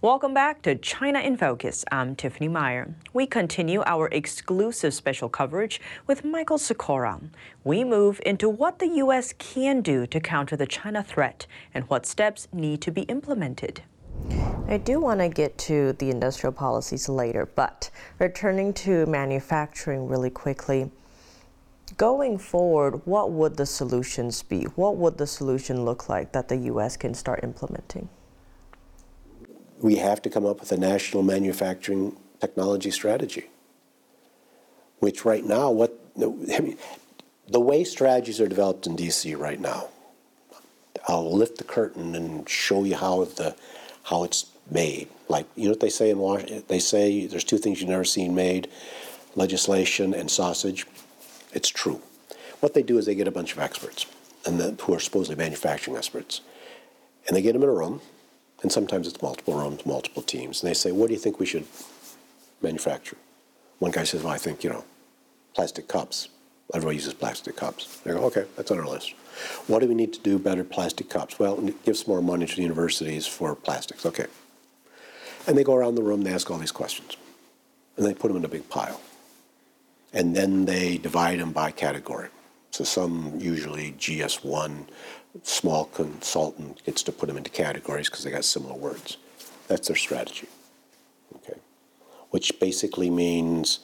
Welcome 0.00 0.32
back 0.32 0.62
to 0.62 0.76
China 0.76 1.18
in 1.18 1.36
Focus. 1.36 1.84
I'm 1.90 2.14
Tiffany 2.14 2.46
Meyer. 2.46 2.94
We 3.12 3.26
continue 3.26 3.82
our 3.84 4.06
exclusive 4.12 4.94
special 4.94 5.28
coverage 5.28 5.80
with 6.06 6.24
Michael 6.24 6.58
Sekora. 6.58 7.20
We 7.64 7.82
move 7.82 8.20
into 8.24 8.48
what 8.48 8.78
the 8.78 8.86
U.S. 8.86 9.34
can 9.38 9.80
do 9.80 10.06
to 10.06 10.20
counter 10.20 10.54
the 10.54 10.68
China 10.68 11.02
threat 11.02 11.48
and 11.74 11.82
what 11.90 12.06
steps 12.06 12.46
need 12.52 12.80
to 12.82 12.92
be 12.92 13.02
implemented. 13.02 13.82
I 14.68 14.76
do 14.76 15.00
want 15.00 15.18
to 15.18 15.28
get 15.28 15.58
to 15.66 15.94
the 15.94 16.10
industrial 16.10 16.52
policies 16.52 17.08
later, 17.08 17.48
but 17.56 17.90
returning 18.20 18.72
to 18.74 19.04
manufacturing 19.06 20.06
really 20.06 20.30
quickly. 20.30 20.92
Going 21.96 22.38
forward, 22.38 23.04
what 23.04 23.32
would 23.32 23.56
the 23.56 23.66
solutions 23.66 24.44
be? 24.44 24.62
What 24.76 24.96
would 24.96 25.18
the 25.18 25.26
solution 25.26 25.84
look 25.84 26.08
like 26.08 26.30
that 26.30 26.46
the 26.46 26.56
U.S. 26.70 26.96
can 26.96 27.14
start 27.14 27.40
implementing? 27.42 28.08
We 29.80 29.96
have 29.96 30.22
to 30.22 30.30
come 30.30 30.44
up 30.44 30.60
with 30.60 30.72
a 30.72 30.76
national 30.76 31.22
manufacturing 31.22 32.16
technology 32.40 32.90
strategy. 32.90 33.46
Which 34.98 35.24
right 35.24 35.44
now, 35.44 35.70
what 35.70 35.98
I 36.20 36.60
mean, 36.60 36.78
the 37.48 37.60
way 37.60 37.84
strategies 37.84 38.40
are 38.40 38.48
developed 38.48 38.86
in 38.86 38.96
DC 38.96 39.38
right 39.38 39.60
now, 39.60 39.88
I'll 41.06 41.32
lift 41.34 41.58
the 41.58 41.64
curtain 41.64 42.14
and 42.14 42.48
show 42.48 42.84
you 42.84 42.96
how 42.96 43.24
the 43.24 43.56
how 44.04 44.24
it's 44.24 44.46
made. 44.70 45.08
Like 45.28 45.46
you 45.56 45.64
know 45.64 45.70
what 45.70 45.80
they 45.80 45.90
say 45.90 46.10
in 46.10 46.18
Washington? 46.18 46.64
They 46.68 46.78
say 46.80 47.26
there's 47.26 47.44
two 47.44 47.58
things 47.58 47.80
you've 47.80 47.90
never 47.90 48.04
seen 48.04 48.34
made: 48.34 48.68
legislation 49.34 50.14
and 50.14 50.30
sausage. 50.30 50.86
It's 51.52 51.68
true. 51.68 52.02
What 52.60 52.74
they 52.74 52.82
do 52.82 52.98
is 52.98 53.06
they 53.06 53.14
get 53.14 53.28
a 53.28 53.32
bunch 53.32 53.52
of 53.52 53.60
experts, 53.60 54.06
and 54.44 54.58
the, 54.58 54.82
who 54.82 54.94
are 54.94 55.00
supposedly 55.00 55.36
manufacturing 55.36 55.96
experts, 55.96 56.40
and 57.26 57.36
they 57.36 57.42
get 57.42 57.52
them 57.52 57.62
in 57.62 57.68
a 57.68 57.72
room, 57.72 58.00
and 58.62 58.72
sometimes 58.72 59.06
it's 59.06 59.22
multiple 59.22 59.54
rooms, 59.54 59.86
multiple 59.86 60.22
teams, 60.22 60.62
and 60.62 60.70
they 60.70 60.74
say, 60.74 60.92
what 60.92 61.08
do 61.08 61.14
you 61.14 61.20
think 61.20 61.38
we 61.38 61.46
should 61.46 61.64
manufacture? 62.60 63.16
One 63.78 63.92
guy 63.92 64.04
says, 64.04 64.22
well, 64.22 64.32
I 64.32 64.38
think, 64.38 64.64
you 64.64 64.70
know, 64.70 64.84
plastic 65.54 65.86
cups. 65.88 66.28
Everybody 66.74 66.96
uses 66.96 67.14
plastic 67.14 67.56
cups. 67.56 68.00
They 68.00 68.12
go, 68.12 68.18
okay, 68.24 68.44
that's 68.56 68.70
on 68.70 68.78
our 68.78 68.86
list. 68.86 69.14
What 69.68 69.78
do 69.80 69.86
we 69.88 69.94
need 69.94 70.12
to 70.14 70.20
do 70.20 70.38
better 70.38 70.64
plastic 70.64 71.08
cups? 71.08 71.38
Well, 71.38 71.56
give 71.84 71.96
some 71.96 72.12
more 72.12 72.20
money 72.22 72.46
to 72.46 72.56
the 72.56 72.62
universities 72.62 73.26
for 73.26 73.54
plastics. 73.54 74.04
Okay. 74.04 74.26
And 75.46 75.56
they 75.56 75.64
go 75.64 75.74
around 75.74 75.94
the 75.94 76.02
room 76.02 76.22
they 76.22 76.32
ask 76.32 76.50
all 76.50 76.58
these 76.58 76.72
questions. 76.72 77.16
and 77.96 78.04
they 78.06 78.14
put 78.14 78.28
them 78.28 78.36
in 78.36 78.44
a 78.44 78.48
big 78.48 78.68
pile. 78.68 79.00
And 80.12 80.34
then 80.34 80.64
they 80.64 80.98
divide 80.98 81.38
them 81.40 81.52
by 81.52 81.70
category. 81.70 82.28
So 82.78 82.84
some, 82.84 83.32
usually 83.40 83.90
GS1, 83.98 84.84
small 85.42 85.86
consultant, 85.86 86.80
gets 86.84 87.02
to 87.02 87.10
put 87.10 87.26
them 87.26 87.36
into 87.36 87.50
categories 87.50 88.08
because 88.08 88.22
they 88.22 88.30
got 88.30 88.44
similar 88.44 88.74
words. 88.74 89.16
That's 89.66 89.88
their 89.88 89.96
strategy. 89.96 90.46
Okay. 91.34 91.58
Which 92.30 92.60
basically 92.60 93.10
means 93.10 93.80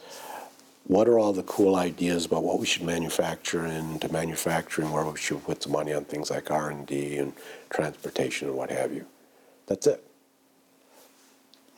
what 0.85 1.09
are 1.09 1.19
all 1.19 1.33
the 1.33 1.43
cool 1.43 1.75
ideas 1.75 2.25
about 2.25 2.45
what 2.45 2.61
we 2.61 2.67
should 2.67 2.85
manufacture 2.85 3.65
and 3.65 3.95
into 3.95 4.13
manufacturing, 4.13 4.93
where 4.93 5.05
we 5.05 5.19
should 5.19 5.43
put 5.43 5.65
some 5.65 5.73
money 5.73 5.93
on 5.93 6.05
things 6.05 6.31
like 6.31 6.49
R&D 6.53 7.17
and 7.17 7.33
transportation 7.71 8.47
and 8.47 8.57
what 8.57 8.71
have 8.71 8.95
you. 8.95 9.07
That's 9.67 9.89
it. 9.89 10.09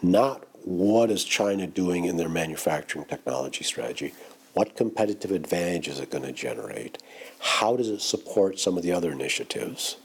Not 0.02 0.44
what 0.66 1.10
is 1.10 1.24
China 1.24 1.66
doing 1.66 2.04
in 2.04 2.18
their 2.18 2.28
manufacturing 2.28 3.06
technology 3.06 3.64
strategy? 3.64 4.12
What 4.56 4.74
competitive 4.74 5.32
advantage 5.32 5.86
is 5.86 6.00
it 6.00 6.08
going 6.08 6.24
to 6.24 6.32
generate? 6.32 6.96
How 7.40 7.76
does 7.76 7.90
it 7.90 8.00
support 8.00 8.58
some 8.58 8.78
of 8.78 8.82
the 8.82 8.90
other 8.90 9.12
initiatives? 9.12 9.98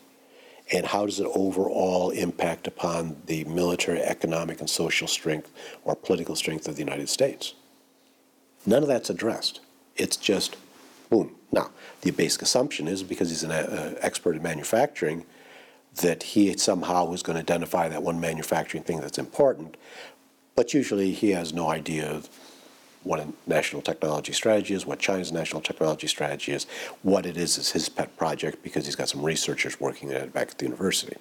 And 0.74 0.88
how 0.88 1.06
does 1.06 1.22
it 1.22 1.28
overall 1.34 2.10
impact 2.10 2.68
upon 2.68 3.16
the 3.28 3.46
military, 3.46 4.02
economic, 4.02 4.60
and 4.60 4.70
social 4.70 5.08
strength 5.08 5.50
or 5.86 5.96
political 5.96 6.36
strength 6.36 6.68
of 6.68 6.76
the 6.76 6.82
United 6.82 7.08
States? 7.08 7.54
None 8.66 8.84
of 8.84 8.90
that's 8.90 9.10
addressed. 9.10 9.62
It's 9.96 10.18
just 10.18 10.58
boom. 11.10 11.34
Now, 11.54 11.72
the 12.02 12.12
basic 12.12 12.42
assumption 12.42 12.90
is 12.90 13.04
because 13.04 13.30
he's 13.30 13.44
an 13.44 13.52
uh, 13.52 13.96
expert 14.02 14.36
in 14.36 14.44
manufacturing 14.44 15.26
that 16.02 16.24
he 16.24 16.58
somehow 16.58 17.06
was 17.06 17.24
going 17.24 17.38
to 17.38 17.42
identify 17.42 17.88
that 17.88 18.04
one 18.04 18.20
manufacturing 18.20 18.84
thing 18.84 19.00
that's 19.00 19.18
important, 19.18 19.78
but 20.58 20.74
usually 20.74 21.14
he 21.14 21.30
has 21.30 21.54
no 21.54 21.70
idea 21.70 22.22
what 23.04 23.20
a 23.20 23.28
national 23.48 23.82
technology 23.82 24.34
strategy 24.34 24.74
is, 24.74 24.86
what 24.86 25.00
China's 25.00 25.32
national 25.32 25.62
technology 25.62 26.08
strategy 26.08 26.52
is, 26.52 26.66
what 27.02 27.26
it 27.26 27.38
is 27.38 27.58
is 27.58 27.72
his 27.72 27.90
pet 27.90 28.16
project 28.18 28.64
because 28.64 28.86
he's 28.86 28.96
got 28.96 29.10
some 29.10 29.24
researchers 29.24 29.80
working 29.80 30.12
at 30.12 30.22
it 30.22 30.34
back 30.34 30.52
at 30.52 30.58
the 30.58 30.66
university, 30.66 31.18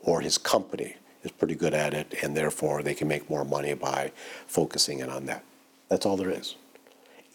or 0.00 0.20
his 0.20 0.38
company 0.38 0.96
is 1.22 1.30
pretty 1.30 1.54
good 1.54 1.74
at 1.74 1.94
it, 1.94 2.14
and 2.22 2.36
therefore 2.36 2.82
they 2.82 2.94
can 2.94 3.08
make 3.08 3.30
more 3.30 3.44
money 3.44 3.74
by 3.74 4.12
focusing 4.46 4.98
in 4.98 5.08
on 5.08 5.26
that. 5.26 5.44
That's 5.88 6.04
all 6.04 6.16
there 6.16 6.30
is 6.30 6.56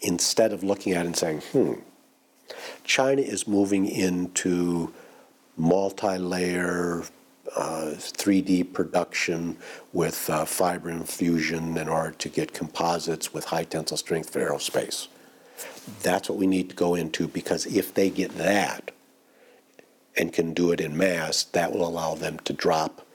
instead 0.02 0.52
of 0.52 0.64
looking 0.64 0.94
at 0.94 1.04
it 1.04 1.06
and 1.06 1.16
saying, 1.16 1.40
hmm, 1.52 1.74
China 2.84 3.22
is 3.22 3.46
moving 3.46 3.86
into 3.86 4.92
multi-layer 5.56 7.04
uh, 7.56 7.94
3D 7.96 8.72
production 8.72 9.56
with 9.92 10.28
uh, 10.30 10.44
fiber 10.44 10.90
infusion 10.90 11.76
in 11.76 11.88
order 11.88 12.12
to 12.12 12.28
get 12.28 12.52
composites 12.52 13.32
with 13.32 13.46
high 13.46 13.64
tensile 13.64 13.96
strength 13.96 14.30
for 14.30 14.40
aerospace. 14.40 15.08
That's 16.02 16.28
what 16.28 16.38
we 16.38 16.46
need 16.46 16.70
to 16.70 16.76
go 16.76 16.94
into 16.94 17.28
because 17.28 17.66
if 17.66 17.92
they 17.94 18.10
get 18.10 18.36
that 18.38 18.92
and 20.16 20.32
can 20.32 20.54
do 20.54 20.72
it 20.72 20.80
in 20.80 20.96
mass, 20.96 21.44
that 21.44 21.72
will 21.72 21.86
allow 21.86 22.14
them 22.14 22.38
to 22.40 22.52
drop 22.52 23.06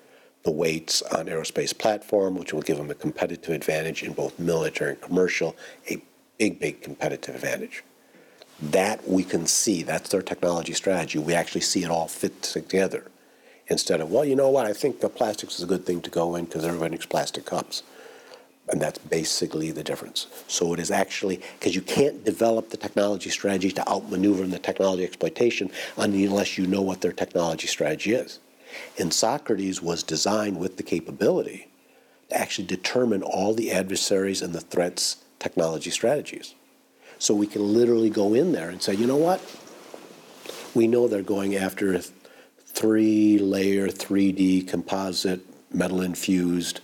the 0.43 0.51
weights 0.51 1.01
on 1.01 1.25
aerospace 1.25 1.75
platform, 1.75 2.35
which 2.35 2.53
will 2.53 2.61
give 2.61 2.77
them 2.77 2.91
a 2.91 2.95
competitive 2.95 3.53
advantage 3.53 4.03
in 4.03 4.13
both 4.13 4.37
military 4.37 4.91
and 4.91 5.01
commercial, 5.01 5.55
a 5.89 6.01
big, 6.37 6.59
big 6.59 6.81
competitive 6.81 7.35
advantage. 7.35 7.83
That 8.61 9.07
we 9.07 9.23
can 9.23 9.47
see. 9.47 9.83
That's 9.83 10.09
their 10.09 10.21
technology 10.21 10.73
strategy. 10.73 11.19
We 11.19 11.33
actually 11.33 11.61
see 11.61 11.83
it 11.83 11.89
all 11.89 12.07
fit 12.07 12.41
together 12.41 13.11
instead 13.67 14.01
of, 14.01 14.11
well, 14.11 14.25
you 14.25 14.35
know 14.35 14.49
what, 14.49 14.65
I 14.65 14.73
think 14.73 14.99
the 14.99 15.09
plastics 15.09 15.55
is 15.55 15.63
a 15.63 15.67
good 15.67 15.85
thing 15.85 16.01
to 16.01 16.09
go 16.09 16.35
in 16.35 16.45
because 16.45 16.65
everybody 16.65 16.91
makes 16.91 17.05
plastic 17.05 17.45
cups. 17.45 17.83
And 18.67 18.81
that's 18.81 18.97
basically 18.97 19.71
the 19.71 19.83
difference. 19.83 20.25
So 20.47 20.73
it 20.73 20.79
is 20.79 20.89
actually, 20.89 21.41
because 21.59 21.75
you 21.75 21.81
can't 21.81 22.23
develop 22.23 22.69
the 22.69 22.77
technology 22.77 23.29
strategy 23.29 23.71
to 23.71 23.87
outmaneuver 23.87 24.47
the 24.47 24.57
technology 24.57 25.03
exploitation 25.03 25.69
unless 25.97 26.57
you 26.57 26.65
know 26.65 26.81
what 26.81 27.01
their 27.01 27.11
technology 27.11 27.67
strategy 27.67 28.13
is. 28.13 28.39
And 28.97 29.13
Socrates 29.13 29.81
was 29.81 30.01
designed 30.01 30.59
with 30.59 30.77
the 30.77 30.83
capability 30.83 31.67
to 32.29 32.37
actually 32.37 32.65
determine 32.65 33.21
all 33.21 33.53
the 33.53 33.71
adversaries 33.71 34.41
and 34.41 34.53
the 34.53 34.61
threats 34.61 35.17
technology 35.37 35.91
strategies. 35.91 36.55
So 37.19 37.35
we 37.35 37.45
can 37.47 37.61
literally 37.61 38.09
go 38.09 38.33
in 38.33 38.51
there 38.51 38.69
and 38.69 38.81
say, 38.81 38.95
you 38.95 39.05
know 39.05 39.15
what? 39.15 39.41
We 40.73 40.87
know 40.87 41.07
they're 41.07 41.21
going 41.21 41.55
after 41.55 42.01
three 42.75 43.37
layer 43.37 43.87
3D 43.87 44.67
composite 44.67 45.41
metal 45.73 46.01
infused 46.01 46.81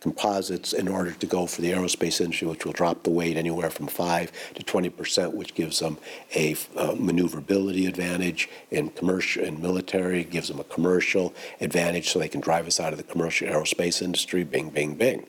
composites 0.00 0.72
in 0.74 0.86
order 0.86 1.12
to 1.12 1.26
go 1.26 1.46
for 1.46 1.62
the 1.62 1.70
aerospace 1.70 2.20
industry, 2.20 2.46
which 2.46 2.66
will 2.66 2.72
drop 2.72 3.04
the 3.04 3.10
weight 3.10 3.38
anywhere 3.38 3.70
from 3.70 3.86
5 3.86 4.32
to 4.54 4.62
20 4.62 4.90
percent, 4.90 5.34
which 5.34 5.54
gives 5.54 5.78
them 5.78 5.96
a 6.34 6.56
uh, 6.76 6.94
maneuverability 6.98 7.86
advantage 7.86 8.50
in 8.70 8.90
commercial 8.90 9.44
and 9.44 9.60
military, 9.60 10.24
gives 10.24 10.48
them 10.48 10.60
a 10.60 10.64
commercial 10.64 11.32
advantage 11.60 12.10
so 12.10 12.18
they 12.18 12.28
can 12.28 12.40
drive 12.40 12.66
us 12.66 12.78
out 12.80 12.92
of 12.92 12.98
the 12.98 13.04
commercial 13.04 13.48
aerospace 13.48 14.02
industry, 14.02 14.44
bing, 14.44 14.68
bing, 14.70 14.94
bing. 14.94 15.26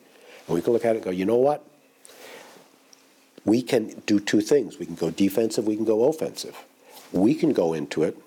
And 0.47 0.55
we 0.55 0.61
can 0.61 0.73
look 0.73 0.83
at 0.83 0.91
it 0.91 0.97
and 0.97 1.05
go, 1.05 1.11
you 1.11 1.25
know 1.25 1.37
what? 1.37 1.65
we 3.45 3.61
can 3.61 4.01
do 4.07 4.19
two 4.19 4.41
things. 4.41 4.79
We 4.79 4.85
can 4.85 4.95
go 4.95 5.11
defensive, 5.11 5.65
we 5.65 5.75
can 5.75 5.85
go 5.85 6.09
offensive. 6.09 6.65
We 7.11 7.35
can 7.35 7.53
go 7.53 7.73
into 7.73 8.03
it, 8.03 8.17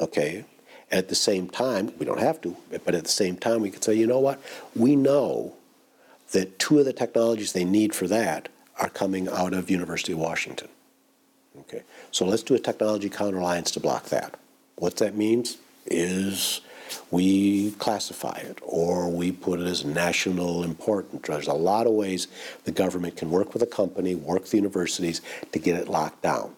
okay, 0.00 0.44
at 0.90 1.08
the 1.08 1.14
same 1.14 1.48
time, 1.48 1.92
we 1.98 2.06
don't 2.06 2.20
have 2.20 2.40
to, 2.42 2.56
but 2.84 2.94
at 2.94 3.04
the 3.04 3.10
same 3.10 3.36
time, 3.36 3.62
we 3.62 3.70
can 3.70 3.82
say, 3.82 3.94
you 3.94 4.06
know 4.06 4.20
what? 4.20 4.40
We 4.76 4.96
know 4.96 5.54
that 6.32 6.58
two 6.58 6.78
of 6.78 6.84
the 6.84 6.92
technologies 6.92 7.52
they 7.52 7.64
need 7.64 7.94
for 7.94 8.06
that 8.08 8.48
are 8.78 8.88
coming 8.88 9.28
out 9.28 9.54
of 9.54 9.70
University 9.70 10.12
of 10.12 10.18
Washington. 10.18 10.68
Okay, 11.60 11.82
so 12.10 12.24
let's 12.26 12.42
do 12.42 12.54
a 12.54 12.58
technology 12.58 13.08
counter 13.08 13.38
alliance 13.38 13.70
to 13.72 13.80
block 13.80 14.06
that. 14.06 14.34
What 14.76 14.96
that 14.96 15.14
means 15.16 15.58
is 15.86 16.60
we 17.10 17.72
classify 17.72 18.36
it 18.38 18.58
or 18.62 19.08
we 19.08 19.32
put 19.32 19.60
it 19.60 19.66
as 19.66 19.84
national 19.84 20.64
important. 20.64 21.22
There's 21.24 21.46
a 21.46 21.54
lot 21.54 21.86
of 21.86 21.92
ways 21.92 22.28
the 22.64 22.72
government 22.72 23.16
can 23.16 23.30
work 23.30 23.54
with 23.54 23.62
a 23.62 23.66
company, 23.66 24.14
work 24.14 24.42
with 24.42 24.50
the 24.50 24.56
universities 24.58 25.20
to 25.52 25.58
get 25.58 25.76
it 25.76 25.88
locked 25.88 26.22
down, 26.22 26.54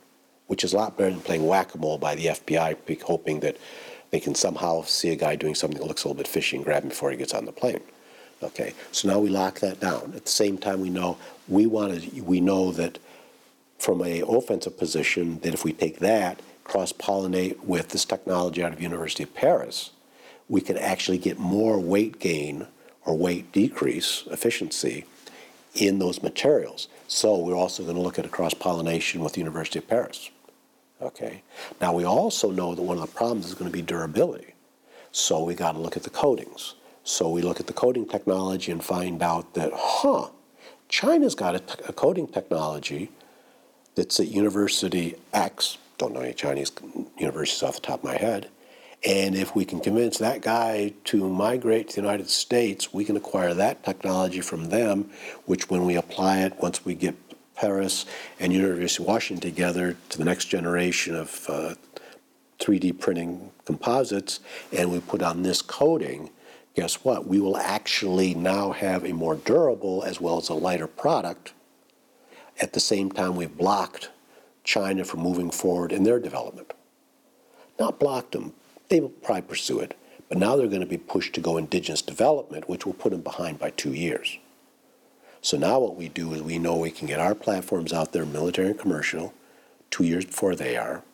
which 0.46 0.64
is 0.64 0.72
a 0.72 0.76
lot 0.76 0.96
better 0.96 1.10
than 1.10 1.20
playing 1.20 1.46
whack-a-mole 1.46 1.98
by 1.98 2.14
the 2.14 2.26
FBI, 2.26 3.02
hoping 3.02 3.40
that 3.40 3.56
they 4.16 4.20
can 4.20 4.34
somehow 4.34 4.80
see 4.80 5.10
a 5.10 5.14
guy 5.14 5.36
doing 5.36 5.54
something 5.54 5.78
that 5.78 5.86
looks 5.86 6.02
a 6.02 6.08
little 6.08 6.16
bit 6.16 6.26
fishy 6.26 6.56
and 6.56 6.64
grab 6.64 6.82
him 6.82 6.88
before 6.88 7.10
he 7.10 7.18
gets 7.18 7.34
on 7.34 7.44
the 7.44 7.52
plane. 7.52 7.82
Okay, 8.42 8.72
so 8.90 9.06
now 9.06 9.18
we 9.18 9.28
lock 9.28 9.60
that 9.60 9.78
down. 9.78 10.14
At 10.16 10.24
the 10.24 10.30
same 10.30 10.56
time, 10.56 10.80
we 10.80 10.88
know 10.88 11.18
we 11.48 11.66
want 11.66 12.00
to. 12.00 12.22
We 12.22 12.40
know 12.40 12.72
that 12.72 12.98
from 13.78 14.02
a 14.02 14.22
offensive 14.22 14.78
position, 14.78 15.38
that 15.40 15.52
if 15.52 15.64
we 15.64 15.74
take 15.74 15.98
that 15.98 16.40
cross 16.64 16.94
pollinate 16.94 17.62
with 17.62 17.90
this 17.90 18.06
technology 18.06 18.64
out 18.64 18.72
of 18.72 18.80
University 18.80 19.22
of 19.22 19.34
Paris, 19.34 19.90
we 20.48 20.62
can 20.62 20.78
actually 20.78 21.18
get 21.18 21.38
more 21.38 21.78
weight 21.78 22.18
gain 22.18 22.66
or 23.04 23.18
weight 23.18 23.52
decrease 23.52 24.24
efficiency 24.30 25.04
in 25.74 25.98
those 25.98 26.22
materials. 26.22 26.88
So 27.06 27.36
we're 27.36 27.54
also 27.54 27.82
going 27.82 27.96
to 27.96 28.02
look 28.02 28.18
at 28.18 28.24
a 28.24 28.30
cross 28.30 28.54
pollination 28.54 29.20
with 29.20 29.34
the 29.34 29.40
University 29.40 29.78
of 29.78 29.86
Paris. 29.86 30.30
Okay. 31.00 31.42
Now 31.80 31.92
we 31.92 32.04
also 32.04 32.50
know 32.50 32.74
that 32.74 32.82
one 32.82 32.98
of 32.98 33.06
the 33.06 33.16
problems 33.16 33.46
is 33.46 33.54
going 33.54 33.70
to 33.70 33.76
be 33.76 33.82
durability. 33.82 34.54
So 35.12 35.42
we 35.42 35.54
got 35.54 35.72
to 35.72 35.78
look 35.78 35.96
at 35.96 36.02
the 36.02 36.10
coatings. 36.10 36.74
So 37.04 37.28
we 37.30 37.42
look 37.42 37.60
at 37.60 37.66
the 37.66 37.72
coating 37.72 38.06
technology 38.06 38.72
and 38.72 38.82
find 38.82 39.22
out 39.22 39.54
that, 39.54 39.72
huh, 39.74 40.30
China's 40.88 41.34
got 41.34 41.54
a, 41.54 41.60
t- 41.60 41.82
a 41.88 41.92
coating 41.92 42.26
technology 42.26 43.10
that's 43.94 44.18
at 44.20 44.28
University 44.28 45.16
X. 45.32 45.78
Don't 45.98 46.12
know 46.12 46.20
any 46.20 46.34
Chinese 46.34 46.72
universities 47.18 47.62
off 47.62 47.76
the 47.76 47.80
top 47.80 48.00
of 48.00 48.04
my 48.04 48.16
head 48.16 48.48
and 49.04 49.36
if 49.36 49.54
we 49.54 49.64
can 49.64 49.80
convince 49.80 50.18
that 50.18 50.42
guy 50.42 50.92
to 51.04 51.28
migrate 51.28 51.90
to 51.90 51.96
the 51.96 52.02
United 52.02 52.28
States, 52.28 52.92
we 52.92 53.04
can 53.04 53.16
acquire 53.16 53.54
that 53.54 53.84
technology 53.84 54.40
from 54.40 54.70
them, 54.70 55.10
which 55.44 55.70
when 55.70 55.84
we 55.84 55.96
apply 55.96 56.38
it, 56.38 56.54
once 56.60 56.84
we 56.84 56.94
get 56.94 57.14
Paris 57.56 58.06
and 58.38 58.52
University 58.52 59.02
of 59.02 59.08
Washington 59.08 59.50
together 59.50 59.96
to 60.10 60.18
the 60.18 60.24
next 60.24 60.46
generation 60.46 61.16
of 61.16 61.44
uh, 61.48 61.74
3D 62.58 62.98
printing 63.00 63.50
composites, 63.64 64.40
and 64.72 64.90
we 64.90 65.00
put 65.00 65.22
on 65.22 65.42
this 65.42 65.62
coating, 65.62 66.30
guess 66.74 67.04
what? 67.04 67.26
We 67.26 67.40
will 67.40 67.56
actually 67.56 68.34
now 68.34 68.72
have 68.72 69.04
a 69.04 69.12
more 69.12 69.34
durable 69.34 70.02
as 70.04 70.20
well 70.20 70.38
as 70.38 70.48
a 70.48 70.54
lighter 70.54 70.86
product. 70.86 71.52
At 72.60 72.72
the 72.72 72.80
same 72.80 73.10
time, 73.10 73.36
we've 73.36 73.56
blocked 73.56 74.10
China 74.64 75.04
from 75.04 75.20
moving 75.20 75.50
forward 75.50 75.92
in 75.92 76.04
their 76.04 76.20
development. 76.20 76.72
Not 77.78 78.00
blocked 78.00 78.32
them, 78.32 78.54
they 78.88 79.00
will 79.00 79.08
probably 79.10 79.42
pursue 79.42 79.80
it. 79.80 79.96
But 80.28 80.38
now 80.38 80.56
they're 80.56 80.66
going 80.66 80.80
to 80.80 80.86
be 80.86 80.98
pushed 80.98 81.34
to 81.34 81.40
go 81.40 81.56
indigenous 81.56 82.02
development, 82.02 82.68
which 82.68 82.84
will 82.84 82.94
put 82.94 83.12
them 83.12 83.20
behind 83.20 83.58
by 83.58 83.70
two 83.70 83.92
years. 83.92 84.38
So 85.46 85.56
now 85.56 85.78
what 85.78 85.94
we 85.94 86.08
do 86.08 86.34
is 86.34 86.42
we 86.42 86.58
know 86.58 86.76
we 86.76 86.90
can 86.90 87.06
get 87.06 87.20
our 87.20 87.32
platforms 87.32 87.92
out 87.92 88.10
there, 88.10 88.26
military 88.26 88.70
and 88.70 88.76
commercial, 88.76 89.32
two 89.92 90.02
years 90.02 90.24
before 90.24 90.56
they 90.56 90.76
are. 90.76 91.04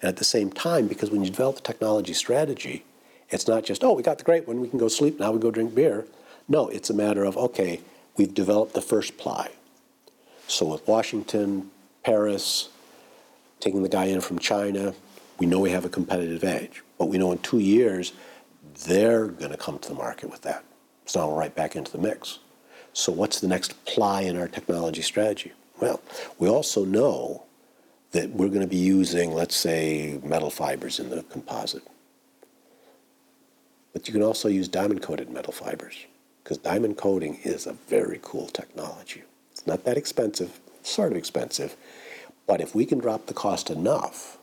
And 0.00 0.08
at 0.08 0.16
the 0.16 0.24
same 0.24 0.50
time, 0.50 0.86
because 0.86 1.10
when 1.10 1.22
you 1.22 1.28
develop 1.28 1.56
the 1.56 1.60
technology 1.60 2.14
strategy, 2.14 2.86
it's 3.28 3.46
not 3.46 3.64
just, 3.64 3.84
oh, 3.84 3.92
we 3.92 4.02
got 4.02 4.16
the 4.16 4.24
great 4.24 4.48
one, 4.48 4.62
we 4.62 4.68
can 4.68 4.78
go 4.78 4.88
sleep, 4.88 5.20
now 5.20 5.30
we 5.30 5.38
go 5.38 5.50
drink 5.50 5.74
beer. 5.74 6.06
No, 6.48 6.68
it's 6.68 6.88
a 6.88 6.94
matter 6.94 7.22
of, 7.24 7.36
okay, 7.36 7.82
we've 8.16 8.32
developed 8.32 8.72
the 8.72 8.80
first 8.80 9.18
ply. 9.18 9.50
So 10.48 10.64
with 10.64 10.88
Washington, 10.88 11.70
Paris, 12.02 12.70
taking 13.60 13.82
the 13.82 13.90
guy 13.90 14.06
in 14.06 14.22
from 14.22 14.38
China, 14.38 14.94
we 15.38 15.44
know 15.44 15.60
we 15.60 15.72
have 15.72 15.84
a 15.84 15.90
competitive 15.90 16.44
edge. 16.44 16.82
But 16.96 17.10
we 17.10 17.18
know 17.18 17.30
in 17.30 17.38
two 17.40 17.58
years, 17.58 18.14
they're 18.86 19.26
going 19.26 19.50
to 19.50 19.58
come 19.58 19.78
to 19.80 19.88
the 19.90 19.94
market 19.94 20.30
with 20.30 20.40
that. 20.42 20.64
So 21.04 21.20
now 21.20 21.28
we're 21.28 21.40
right 21.40 21.54
back 21.54 21.76
into 21.76 21.92
the 21.92 21.98
mix. 21.98 22.38
So 22.96 23.12
what's 23.12 23.40
the 23.40 23.46
next 23.46 23.84
ply 23.84 24.22
in 24.22 24.38
our 24.38 24.48
technology 24.48 25.02
strategy? 25.02 25.52
Well, 25.82 26.00
we 26.38 26.48
also 26.48 26.86
know 26.86 27.42
that 28.12 28.30
we're 28.30 28.48
going 28.48 28.62
to 28.62 28.66
be 28.66 28.78
using, 28.78 29.34
let's 29.34 29.54
say, 29.54 30.18
metal 30.24 30.48
fibers 30.48 30.98
in 30.98 31.10
the 31.10 31.22
composite. 31.24 31.82
But 33.92 34.08
you 34.08 34.14
can 34.14 34.22
also 34.22 34.48
use 34.48 34.66
diamond 34.66 35.02
coated 35.02 35.28
metal 35.28 35.52
fibers 35.52 36.06
because 36.42 36.56
diamond 36.56 36.96
coating 36.96 37.38
is 37.44 37.66
a 37.66 37.74
very 37.74 38.18
cool 38.22 38.46
technology. 38.46 39.24
It's 39.52 39.66
not 39.66 39.84
that 39.84 39.98
expensive, 39.98 40.58
sort 40.82 41.12
of 41.12 41.18
expensive, 41.18 41.76
but 42.46 42.62
if 42.62 42.74
we 42.74 42.86
can 42.86 42.98
drop 42.98 43.26
the 43.26 43.34
cost 43.34 43.68
enough, 43.68 44.38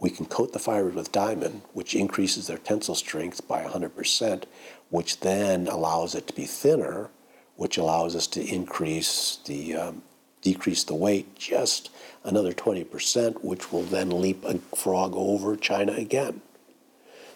we 0.00 0.10
can 0.10 0.26
coat 0.26 0.52
the 0.52 0.58
fibers 0.58 0.96
with 0.96 1.12
diamond, 1.12 1.62
which 1.72 1.94
increases 1.94 2.48
their 2.48 2.58
tensile 2.58 2.96
strength 2.96 3.46
by 3.46 3.62
100%, 3.62 4.42
which 4.90 5.20
then 5.20 5.68
allows 5.68 6.16
it 6.16 6.26
to 6.26 6.34
be 6.34 6.46
thinner, 6.46 7.10
which 7.56 7.76
allows 7.76 8.14
us 8.14 8.26
to 8.28 8.44
increase 8.44 9.38
the 9.46 9.76
um, 9.76 10.02
decrease 10.42 10.84
the 10.84 10.94
weight 10.94 11.34
just 11.36 11.90
another 12.22 12.52
20%, 12.52 13.42
which 13.42 13.72
will 13.72 13.82
then 13.82 14.20
leap 14.20 14.44
a 14.44 14.58
frog 14.76 15.12
over 15.14 15.56
China 15.56 15.92
again. 15.92 16.40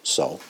So, 0.03 0.41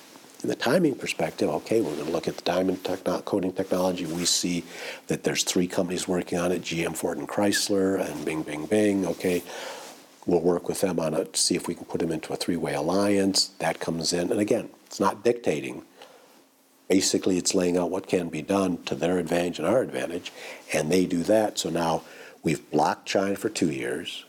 in 0.43 0.49
the 0.49 0.55
timing 0.55 0.95
perspective, 0.95 1.49
okay, 1.51 1.81
we're 1.81 1.95
going 1.95 2.07
to 2.07 2.13
look 2.13 2.27
at 2.27 2.37
the 2.37 2.43
diamond 2.43 2.83
techno- 2.83 3.21
coating 3.21 3.53
technology. 3.53 4.07
We 4.07 4.25
see 4.25 4.65
that 5.09 5.23
there's 5.23 5.43
three 5.43 5.67
companies 5.67 6.09
working 6.09 6.39
on 6.39 6.53
it 6.53 6.63
GM, 6.63 6.97
Ford, 6.97 7.19
and 7.19 7.29
Chrysler, 7.29 8.01
and 8.01 8.25
Bing, 8.25 8.43
Bing, 8.43 8.65
Bing. 8.65 9.07
Okay, 9.07 9.43
we'll 10.27 10.41
work 10.41 10.69
with 10.69 10.81
them 10.81 10.99
on 10.99 11.13
it, 11.13 11.35
to 11.35 11.41
see 11.41 11.57
if 11.57 11.69
we 11.69 11.75
can 11.75 11.85
put 11.85 12.01
them 12.01 12.11
into 12.11 12.33
a 12.33 12.37
three 12.37 12.57
way 12.57 12.73
alliance. 12.73 13.49
That 13.59 13.81
comes 13.81 14.15
in. 14.15 14.31
And 14.31 14.41
again, 14.41 14.71
it's 14.87 15.01
not 15.01 15.23
dictating. 15.23 15.83
Basically, 16.91 17.39
it's 17.39 17.55
laying 17.55 17.77
out 17.77 17.93
what 17.93 18.09
can 18.09 18.29
be 18.29 18.43
done 18.43 18.83
to 18.83 18.97
their 18.97 19.19
advantage 19.19 19.61
and 19.61 19.69
our 19.69 19.81
advantage, 19.81 20.33
and 20.75 20.91
they 20.91 21.07
do 21.07 21.23
that. 21.23 21.57
So 21.57 21.71
now 21.71 22.03
we've 22.43 22.69
blocked 22.73 23.07
China 23.07 23.37
for 23.37 23.49
two 23.49 23.71
years. 23.71 24.25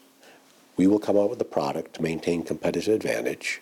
We 0.78 0.86
will 0.86 1.00
come 1.00 1.17
out 1.17 1.32
with 1.32 1.41
a 1.41 1.45
product 1.45 1.95
to 1.95 2.04
maintain 2.04 2.43
competitive 2.43 2.93
advantage. 2.93 3.62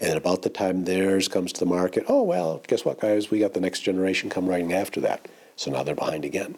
And 0.00 0.16
about 0.16 0.40
the 0.40 0.48
time 0.48 0.84
theirs 0.84 1.28
comes 1.28 1.52
to 1.52 1.60
the 1.60 1.66
market, 1.66 2.04
oh, 2.08 2.22
well, 2.22 2.62
guess 2.66 2.82
what, 2.82 2.98
guys? 2.98 3.30
We 3.30 3.40
got 3.40 3.52
the 3.52 3.60
next 3.60 3.80
generation 3.80 4.30
come 4.30 4.48
right 4.48 4.72
after 4.72 5.02
that. 5.02 5.28
So 5.56 5.70
now 5.70 5.82
they're 5.82 5.94
behind 5.94 6.24
again. 6.24 6.56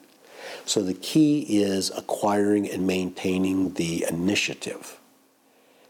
So 0.64 0.82
the 0.82 0.94
key 0.94 1.40
is 1.62 1.90
acquiring 1.96 2.70
and 2.70 2.86
maintaining 2.86 3.74
the 3.74 4.06
initiative 4.08 5.00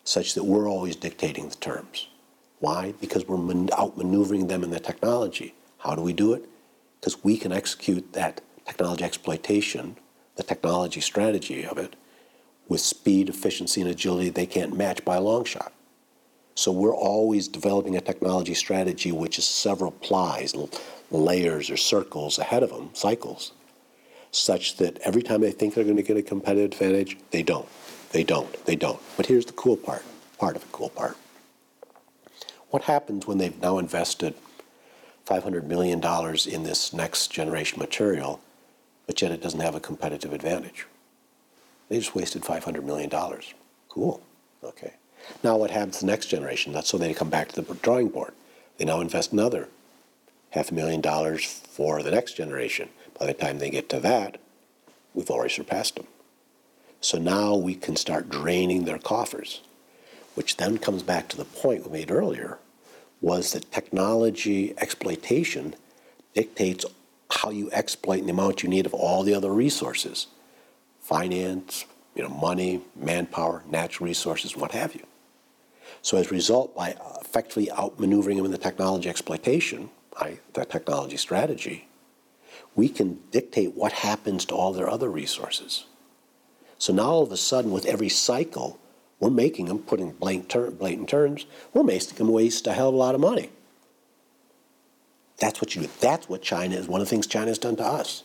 such 0.05 0.33
that 0.35 0.44
we're 0.44 0.70
always 0.70 0.96
dictating 0.96 1.50
the 1.50 1.57
terms. 1.57 2.09
Why? 2.61 2.94
Because 2.98 3.28
we're 3.28 3.37
outmaneuvering 3.37 4.48
them 4.48 4.64
in 4.64 4.70
the 4.70 4.81
technology. 4.81 5.55
How 5.83 5.97
do 5.97 6.03
we 6.03 6.12
do 6.12 6.33
it? 6.33 6.49
Because 7.01 7.25
we 7.25 7.37
can 7.37 7.51
execute 7.51 8.12
that 8.12 8.40
technology 8.66 9.05
exploitation, 9.05 9.97
the 10.37 10.45
technology 10.45 11.01
strategy 11.01 11.66
of 11.66 11.77
it, 11.77 11.97
with 12.68 12.81
speed, 12.81 13.29
efficiency, 13.29 13.81
and 13.81 13.90
agility 13.90 14.31
they 14.31 14.47
can't 14.47 14.77
match 14.77 15.05
by 15.05 15.16
a 15.16 15.21
long 15.21 15.45
shot. 15.45 15.73
So 16.55 16.71
we're 16.71 16.95
always 16.95 17.49
developing 17.49 17.97
a 17.97 18.01
technology 18.01 18.55
strategy 18.55 19.11
which 19.11 19.38
is 19.38 19.45
several 19.45 19.90
plies, 19.90 20.55
layers, 21.11 21.68
or 21.68 21.77
circles 21.77 22.38
ahead 22.38 22.62
of 22.62 22.71
them, 22.71 22.90
cycles, 22.92 23.53
such 24.31 24.77
that 24.77 24.99
every 25.01 25.23
time 25.23 25.40
they 25.40 25.51
think 25.51 25.75
they're 25.75 25.83
going 25.83 25.97
to 25.97 26.03
get 26.03 26.16
a 26.16 26.23
competitive 26.23 26.73
advantage, 26.73 27.18
they 27.33 27.42
don't. 27.42 27.68
They 28.12 28.23
don't. 28.23 28.64
They 28.66 28.77
don't. 28.77 29.01
But 29.16 29.27
here's 29.27 29.47
the 29.47 29.53
cool 29.53 29.77
part, 29.77 30.05
part 30.38 30.55
of 30.55 30.62
the 30.62 30.68
cool 30.68 30.90
part. 30.90 31.16
What 32.71 32.85
happens 32.85 33.27
when 33.27 33.38
they've 33.38 33.61
now 33.61 33.79
invested 33.79 34.35
$500 35.27 35.65
million 35.65 36.03
in 36.49 36.63
this 36.63 36.93
next 36.93 37.29
generation 37.29 37.79
material, 37.79 38.41
but 39.07 39.21
yet 39.23 39.33
it 39.33 39.43
doesn't 39.43 39.61
have 39.61 39.75
a 39.75 39.81
competitive 39.81 40.33
advantage? 40.33 40.87
They 41.89 41.99
just 41.99 42.15
wasted 42.15 42.43
$500 42.43 42.83
million. 42.85 43.11
Cool. 43.89 44.23
Okay. 44.65 44.95
Now 45.43 45.57
what 45.57 45.71
happens 45.71 45.99
to 45.99 46.07
the 46.07 46.11
next 46.11 46.27
generation? 46.27 46.73
That's 46.73 46.89
so 46.89 46.99
they 46.99 47.15
come 47.15 47.31
back 47.31 47.53
to 47.53 47.61
the 47.61 47.75
drawing 47.75 48.09
board. 48.09 48.33
They 48.79 48.85
now 48.85 49.01
invest 49.01 49.33
another 49.33 49.69
half 50.51 50.71
a 50.71 50.75
million 50.75 51.01
dollars 51.01 51.45
for 51.45 52.03
the 52.03 52.11
next 52.11 52.35
generation. 52.35 52.89
By 53.19 53.27
the 53.27 53.35
time 53.35 53.59
they 53.59 53.71
get 53.71 53.89
to 53.91 54.01
that, 54.01 54.39
we've 55.15 55.31
already 55.31 55.53
surpassed 55.53 55.97
them. 55.97 56.07
So 57.01 57.19
now 57.19 57.55
we 57.55 57.75
can 57.75 57.97
start 57.97 58.31
draining 58.31 58.85
their 58.85 58.99
coffers, 58.99 59.61
which 60.35 60.57
then 60.57 60.79
comes 60.79 61.03
back 61.03 61.29
to 61.29 61.37
the 61.37 61.45
point 61.45 61.85
we 61.85 61.93
made 61.93 62.11
earlier, 62.11 62.59
was 63.23 63.53
that 63.53 63.73
technology 63.73 64.75
exploitation 64.77 65.75
dictates 66.35 66.85
how 67.31 67.49
you 67.49 67.71
exploit 67.73 68.19
and 68.19 68.29
the 68.29 68.33
amount 68.33 68.63
you 68.63 68.69
need 68.69 68.85
of 68.85 68.93
all 68.93 69.23
the 69.23 69.33
other 69.33 69.53
resources, 69.53 70.27
finance, 71.01 71.87
you 72.15 72.23
know, 72.23 72.29
money, 72.29 72.83
manpower, 72.95 73.63
natural 73.71 74.07
resources, 74.07 74.55
what 74.55 74.73
have 74.73 74.95
you. 74.95 75.07
So 76.03 76.19
as 76.19 76.27
a 76.27 76.31
result, 76.31 76.77
by 76.77 76.97
effectively 77.21 77.69
outmaneuvering 77.69 78.37
them 78.37 78.45
in 78.45 78.51
the 78.51 78.59
technology 78.59 79.09
exploitation, 79.09 79.89
the 80.53 80.65
technology 80.65 81.17
strategy, 81.17 81.89
we 82.75 82.89
can 82.89 83.21
dictate 83.31 83.75
what 83.75 83.93
happens 83.93 84.45
to 84.47 84.55
all 84.55 84.73
their 84.73 84.91
other 84.91 85.09
resources. 85.09 85.85
So 86.79 86.93
now 86.93 87.05
all 87.05 87.23
of 87.23 87.33
a 87.33 87.37
sudden, 87.37 87.71
with 87.71 87.87
every 87.87 88.09
cycle, 88.09 88.79
we're 89.23 89.31
making 89.31 89.67
them, 89.67 89.79
putting 89.79 90.11
blatant, 90.11 90.81
blatant 90.81 91.09
terms, 91.09 91.47
we're 91.73 91.85
making 91.85 92.17
them 92.17 92.27
waste 92.27 92.67
a 92.67 92.73
hell 92.73 92.89
of 92.89 92.95
a 92.95 92.97
lot 92.97 93.15
of 93.15 93.21
money. 93.21 93.51
That's 95.39 95.61
what 95.61 95.77
you 95.77 95.83
do. 95.83 95.89
That's 96.01 96.29
what 96.29 96.43
China 96.43 96.75
is. 96.75 96.89
One 96.89 97.01
of 97.01 97.07
the 97.07 97.11
things 97.11 97.29
China 97.29 97.47
has 97.47 97.59
done 97.59 97.77
to 97.77 97.85
us. 97.85 98.25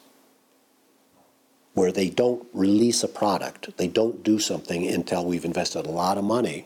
Where 1.76 1.92
they 1.92 2.10
don't 2.10 2.48
release 2.52 3.04
a 3.04 3.08
product, 3.08 3.78
they 3.78 3.88
don't 3.88 4.24
do 4.24 4.40
something 4.40 4.88
until 4.88 5.24
we've 5.24 5.46
invested 5.46 5.86
a 5.86 5.92
lot 5.92 6.18
of 6.18 6.24
money. 6.24 6.66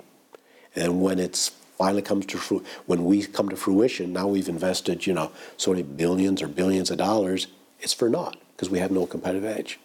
And 0.78 1.02
when 1.02 1.20
it's 1.20 1.50
finally 1.78 2.02
comes 2.02 2.26
to 2.28 2.64
when 2.86 3.04
we 3.04 3.24
come 3.26 3.50
to 3.50 3.58
fruition, 3.58 4.14
now 4.14 4.30
we've 4.30 4.48
invested, 4.48 5.06
you 5.06 5.14
know, 5.14 5.34
so 5.58 5.72
many 5.72 5.84
billions 5.84 6.42
or 6.42 6.48
billions 6.48 6.90
of 6.90 6.98
dollars, 6.98 7.48
it's 7.82 7.92
for 7.92 8.08
naught 8.08 8.38
because 8.56 8.70
we 8.70 8.80
have 8.80 8.92
no 8.92 9.06
competitive 9.06 9.44
edge. 9.44 9.78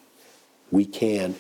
We 0.70 0.84
can 0.84 1.34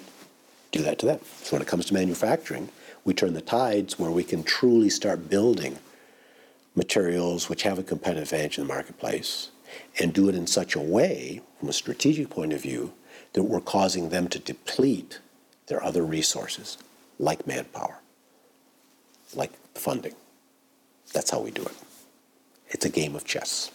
do 0.72 0.82
that 0.82 0.98
to 0.98 1.06
them. 1.06 1.20
So 1.42 1.54
when 1.54 1.62
it 1.62 1.68
comes 1.68 1.86
to 1.86 1.94
manufacturing, 1.94 2.68
we 3.06 3.14
turn 3.14 3.32
the 3.34 3.40
tides 3.40 3.98
where 3.98 4.10
we 4.10 4.24
can 4.24 4.42
truly 4.42 4.90
start 4.90 5.30
building 5.30 5.78
materials 6.74 7.48
which 7.48 7.62
have 7.62 7.78
a 7.78 7.82
competitive 7.82 8.24
advantage 8.24 8.58
in 8.58 8.66
the 8.66 8.74
marketplace 8.74 9.50
and 10.00 10.12
do 10.12 10.28
it 10.28 10.34
in 10.34 10.46
such 10.46 10.74
a 10.74 10.80
way, 10.80 11.40
from 11.58 11.68
a 11.68 11.72
strategic 11.72 12.28
point 12.28 12.52
of 12.52 12.60
view, 12.60 12.92
that 13.32 13.44
we're 13.44 13.60
causing 13.60 14.08
them 14.08 14.28
to 14.28 14.38
deplete 14.38 15.20
their 15.68 15.82
other 15.82 16.04
resources, 16.04 16.78
like 17.18 17.46
manpower, 17.46 17.98
like 19.34 19.52
funding. 19.74 20.14
That's 21.12 21.30
how 21.30 21.40
we 21.40 21.52
do 21.52 21.62
it. 21.62 21.74
It's 22.68 22.84
a 22.84 22.90
game 22.90 23.14
of 23.14 23.24
chess. 23.24 23.70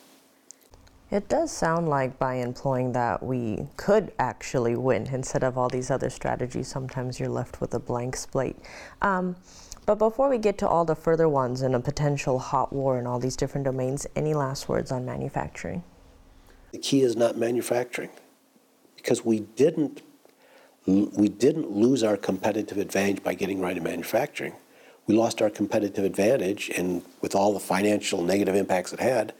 It 1.11 1.27
does 1.27 1.51
sound 1.51 1.89
like 1.89 2.17
by 2.17 2.35
employing 2.35 2.93
that 2.93 3.21
we 3.21 3.67
could 3.75 4.13
actually 4.17 4.77
win 4.77 5.07
instead 5.07 5.43
of 5.43 5.57
all 5.57 5.67
these 5.67 5.91
other 5.91 6.09
strategies. 6.09 6.69
Sometimes 6.69 7.19
you're 7.19 7.27
left 7.27 7.59
with 7.59 7.73
a 7.73 7.79
blank 7.79 8.15
slate. 8.15 8.55
Um, 9.01 9.35
but 9.85 9.95
before 9.95 10.29
we 10.29 10.37
get 10.37 10.57
to 10.59 10.67
all 10.67 10.85
the 10.85 10.95
further 10.95 11.27
ones 11.27 11.63
and 11.63 11.75
a 11.75 11.81
potential 11.81 12.39
hot 12.39 12.71
war 12.71 12.97
in 12.97 13.05
all 13.05 13.19
these 13.19 13.35
different 13.35 13.65
domains, 13.65 14.07
any 14.15 14.33
last 14.33 14.69
words 14.69 14.89
on 14.89 15.05
manufacturing? 15.05 15.83
The 16.71 16.77
key 16.77 17.01
is 17.01 17.17
not 17.17 17.37
manufacturing, 17.37 18.11
because 18.95 19.25
we 19.25 19.41
didn't 19.41 20.01
we 20.85 21.27
didn't 21.27 21.69
lose 21.69 22.03
our 22.03 22.17
competitive 22.17 22.77
advantage 22.77 23.21
by 23.21 23.33
getting 23.33 23.59
right 23.59 23.77
in 23.77 23.83
manufacturing. 23.83 24.53
We 25.05 25.15
lost 25.15 25.41
our 25.41 25.49
competitive 25.49 26.05
advantage, 26.05 26.71
and 26.75 27.03
with 27.19 27.35
all 27.35 27.53
the 27.53 27.59
financial 27.59 28.23
negative 28.23 28.55
impacts 28.55 28.93
it 28.93 28.99
had, 28.99 29.33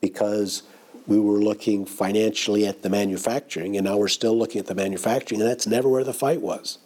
because 0.00 0.62
we 1.08 1.18
were 1.18 1.40
looking 1.40 1.86
financially 1.86 2.66
at 2.66 2.82
the 2.82 2.90
manufacturing, 2.90 3.76
and 3.76 3.86
now 3.86 3.96
we're 3.96 4.08
still 4.08 4.38
looking 4.38 4.60
at 4.60 4.66
the 4.66 4.74
manufacturing, 4.74 5.40
and 5.40 5.50
that's 5.50 5.66
never 5.66 5.88
where 5.88 6.04
the 6.04 6.12
fight 6.12 6.42
was. 6.42 6.78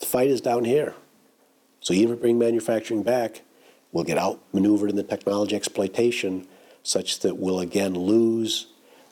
The 0.00 0.06
fight 0.06 0.28
is 0.28 0.40
down 0.40 0.64
here. 0.64 0.94
So 1.78 1.94
even 1.94 2.14
if 2.14 2.18
we 2.18 2.22
bring 2.22 2.38
manufacturing 2.40 3.04
back, 3.04 3.42
we'll 3.92 4.02
get 4.02 4.18
outmaneuvered 4.18 4.90
in 4.90 4.96
the 4.96 5.04
technology 5.04 5.54
exploitation 5.54 6.48
such 6.82 7.20
that 7.20 7.36
we'll 7.36 7.60
again 7.60 7.94
lose, 7.94 8.66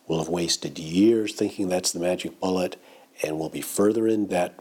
we'll 0.09 0.19
have 0.19 0.29
wasted 0.29 0.81
years 0.81 1.33
thinking 1.33 1.69
that's 1.69 1.93
the 1.93 2.01
magic 2.01 2.41
bullet, 2.41 2.77
and 3.23 3.39
we'll 3.39 3.49
be 3.49 3.61
further 3.61 4.09
in 4.09 4.27
debt 4.27 4.59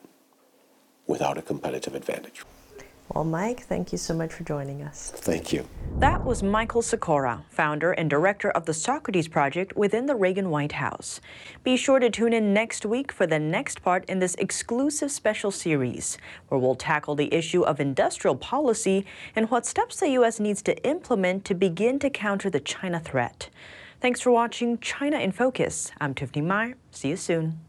without 1.07 1.39
a 1.39 1.41
competitive 1.41 1.95
advantage. 1.95 2.43
Well, 3.15 3.23
Mike, 3.23 3.61
thank 3.61 3.91
you 3.91 3.97
so 3.97 4.13
much 4.13 4.31
for 4.31 4.43
joining 4.43 4.83
us. 4.83 5.11
Thank 5.15 5.51
you. 5.51 5.67
That 5.97 6.23
was 6.23 6.43
Michael 6.43 6.83
Sekora, 6.83 7.41
founder 7.49 7.91
and 7.91 8.07
director 8.07 8.51
of 8.51 8.65
the 8.65 8.73
Socrates 8.73 9.27
Project 9.27 9.75
within 9.75 10.05
the 10.05 10.15
Reagan 10.15 10.51
White 10.51 10.73
House. 10.73 11.19
Be 11.63 11.75
sure 11.75 11.99
to 11.99 12.11
tune 12.11 12.33
in 12.33 12.53
next 12.53 12.85
week 12.85 13.11
for 13.11 13.25
the 13.25 13.39
next 13.39 13.81
part 13.81 14.05
in 14.05 14.19
this 14.19 14.35
exclusive 14.35 15.11
special 15.11 15.49
series, 15.49 16.19
where 16.49 16.59
we'll 16.59 16.75
tackle 16.75 17.15
the 17.15 17.33
issue 17.33 17.63
of 17.63 17.79
industrial 17.79 18.35
policy 18.35 19.05
and 19.35 19.49
what 19.49 19.65
steps 19.65 19.99
the 19.99 20.11
U.S. 20.11 20.39
needs 20.39 20.61
to 20.61 20.87
implement 20.87 21.45
to 21.45 21.55
begin 21.55 21.97
to 21.99 22.11
counter 22.11 22.49
the 22.49 22.59
China 22.59 22.99
threat. 22.99 23.49
Thanks 23.99 24.21
for 24.21 24.29
watching 24.31 24.77
China 24.77 25.17
in 25.17 25.31
Focus. 25.31 25.91
I'm 25.99 26.13
Tiffany 26.13 26.41
Meyer. 26.41 26.75
See 26.91 27.09
you 27.09 27.17
soon. 27.17 27.59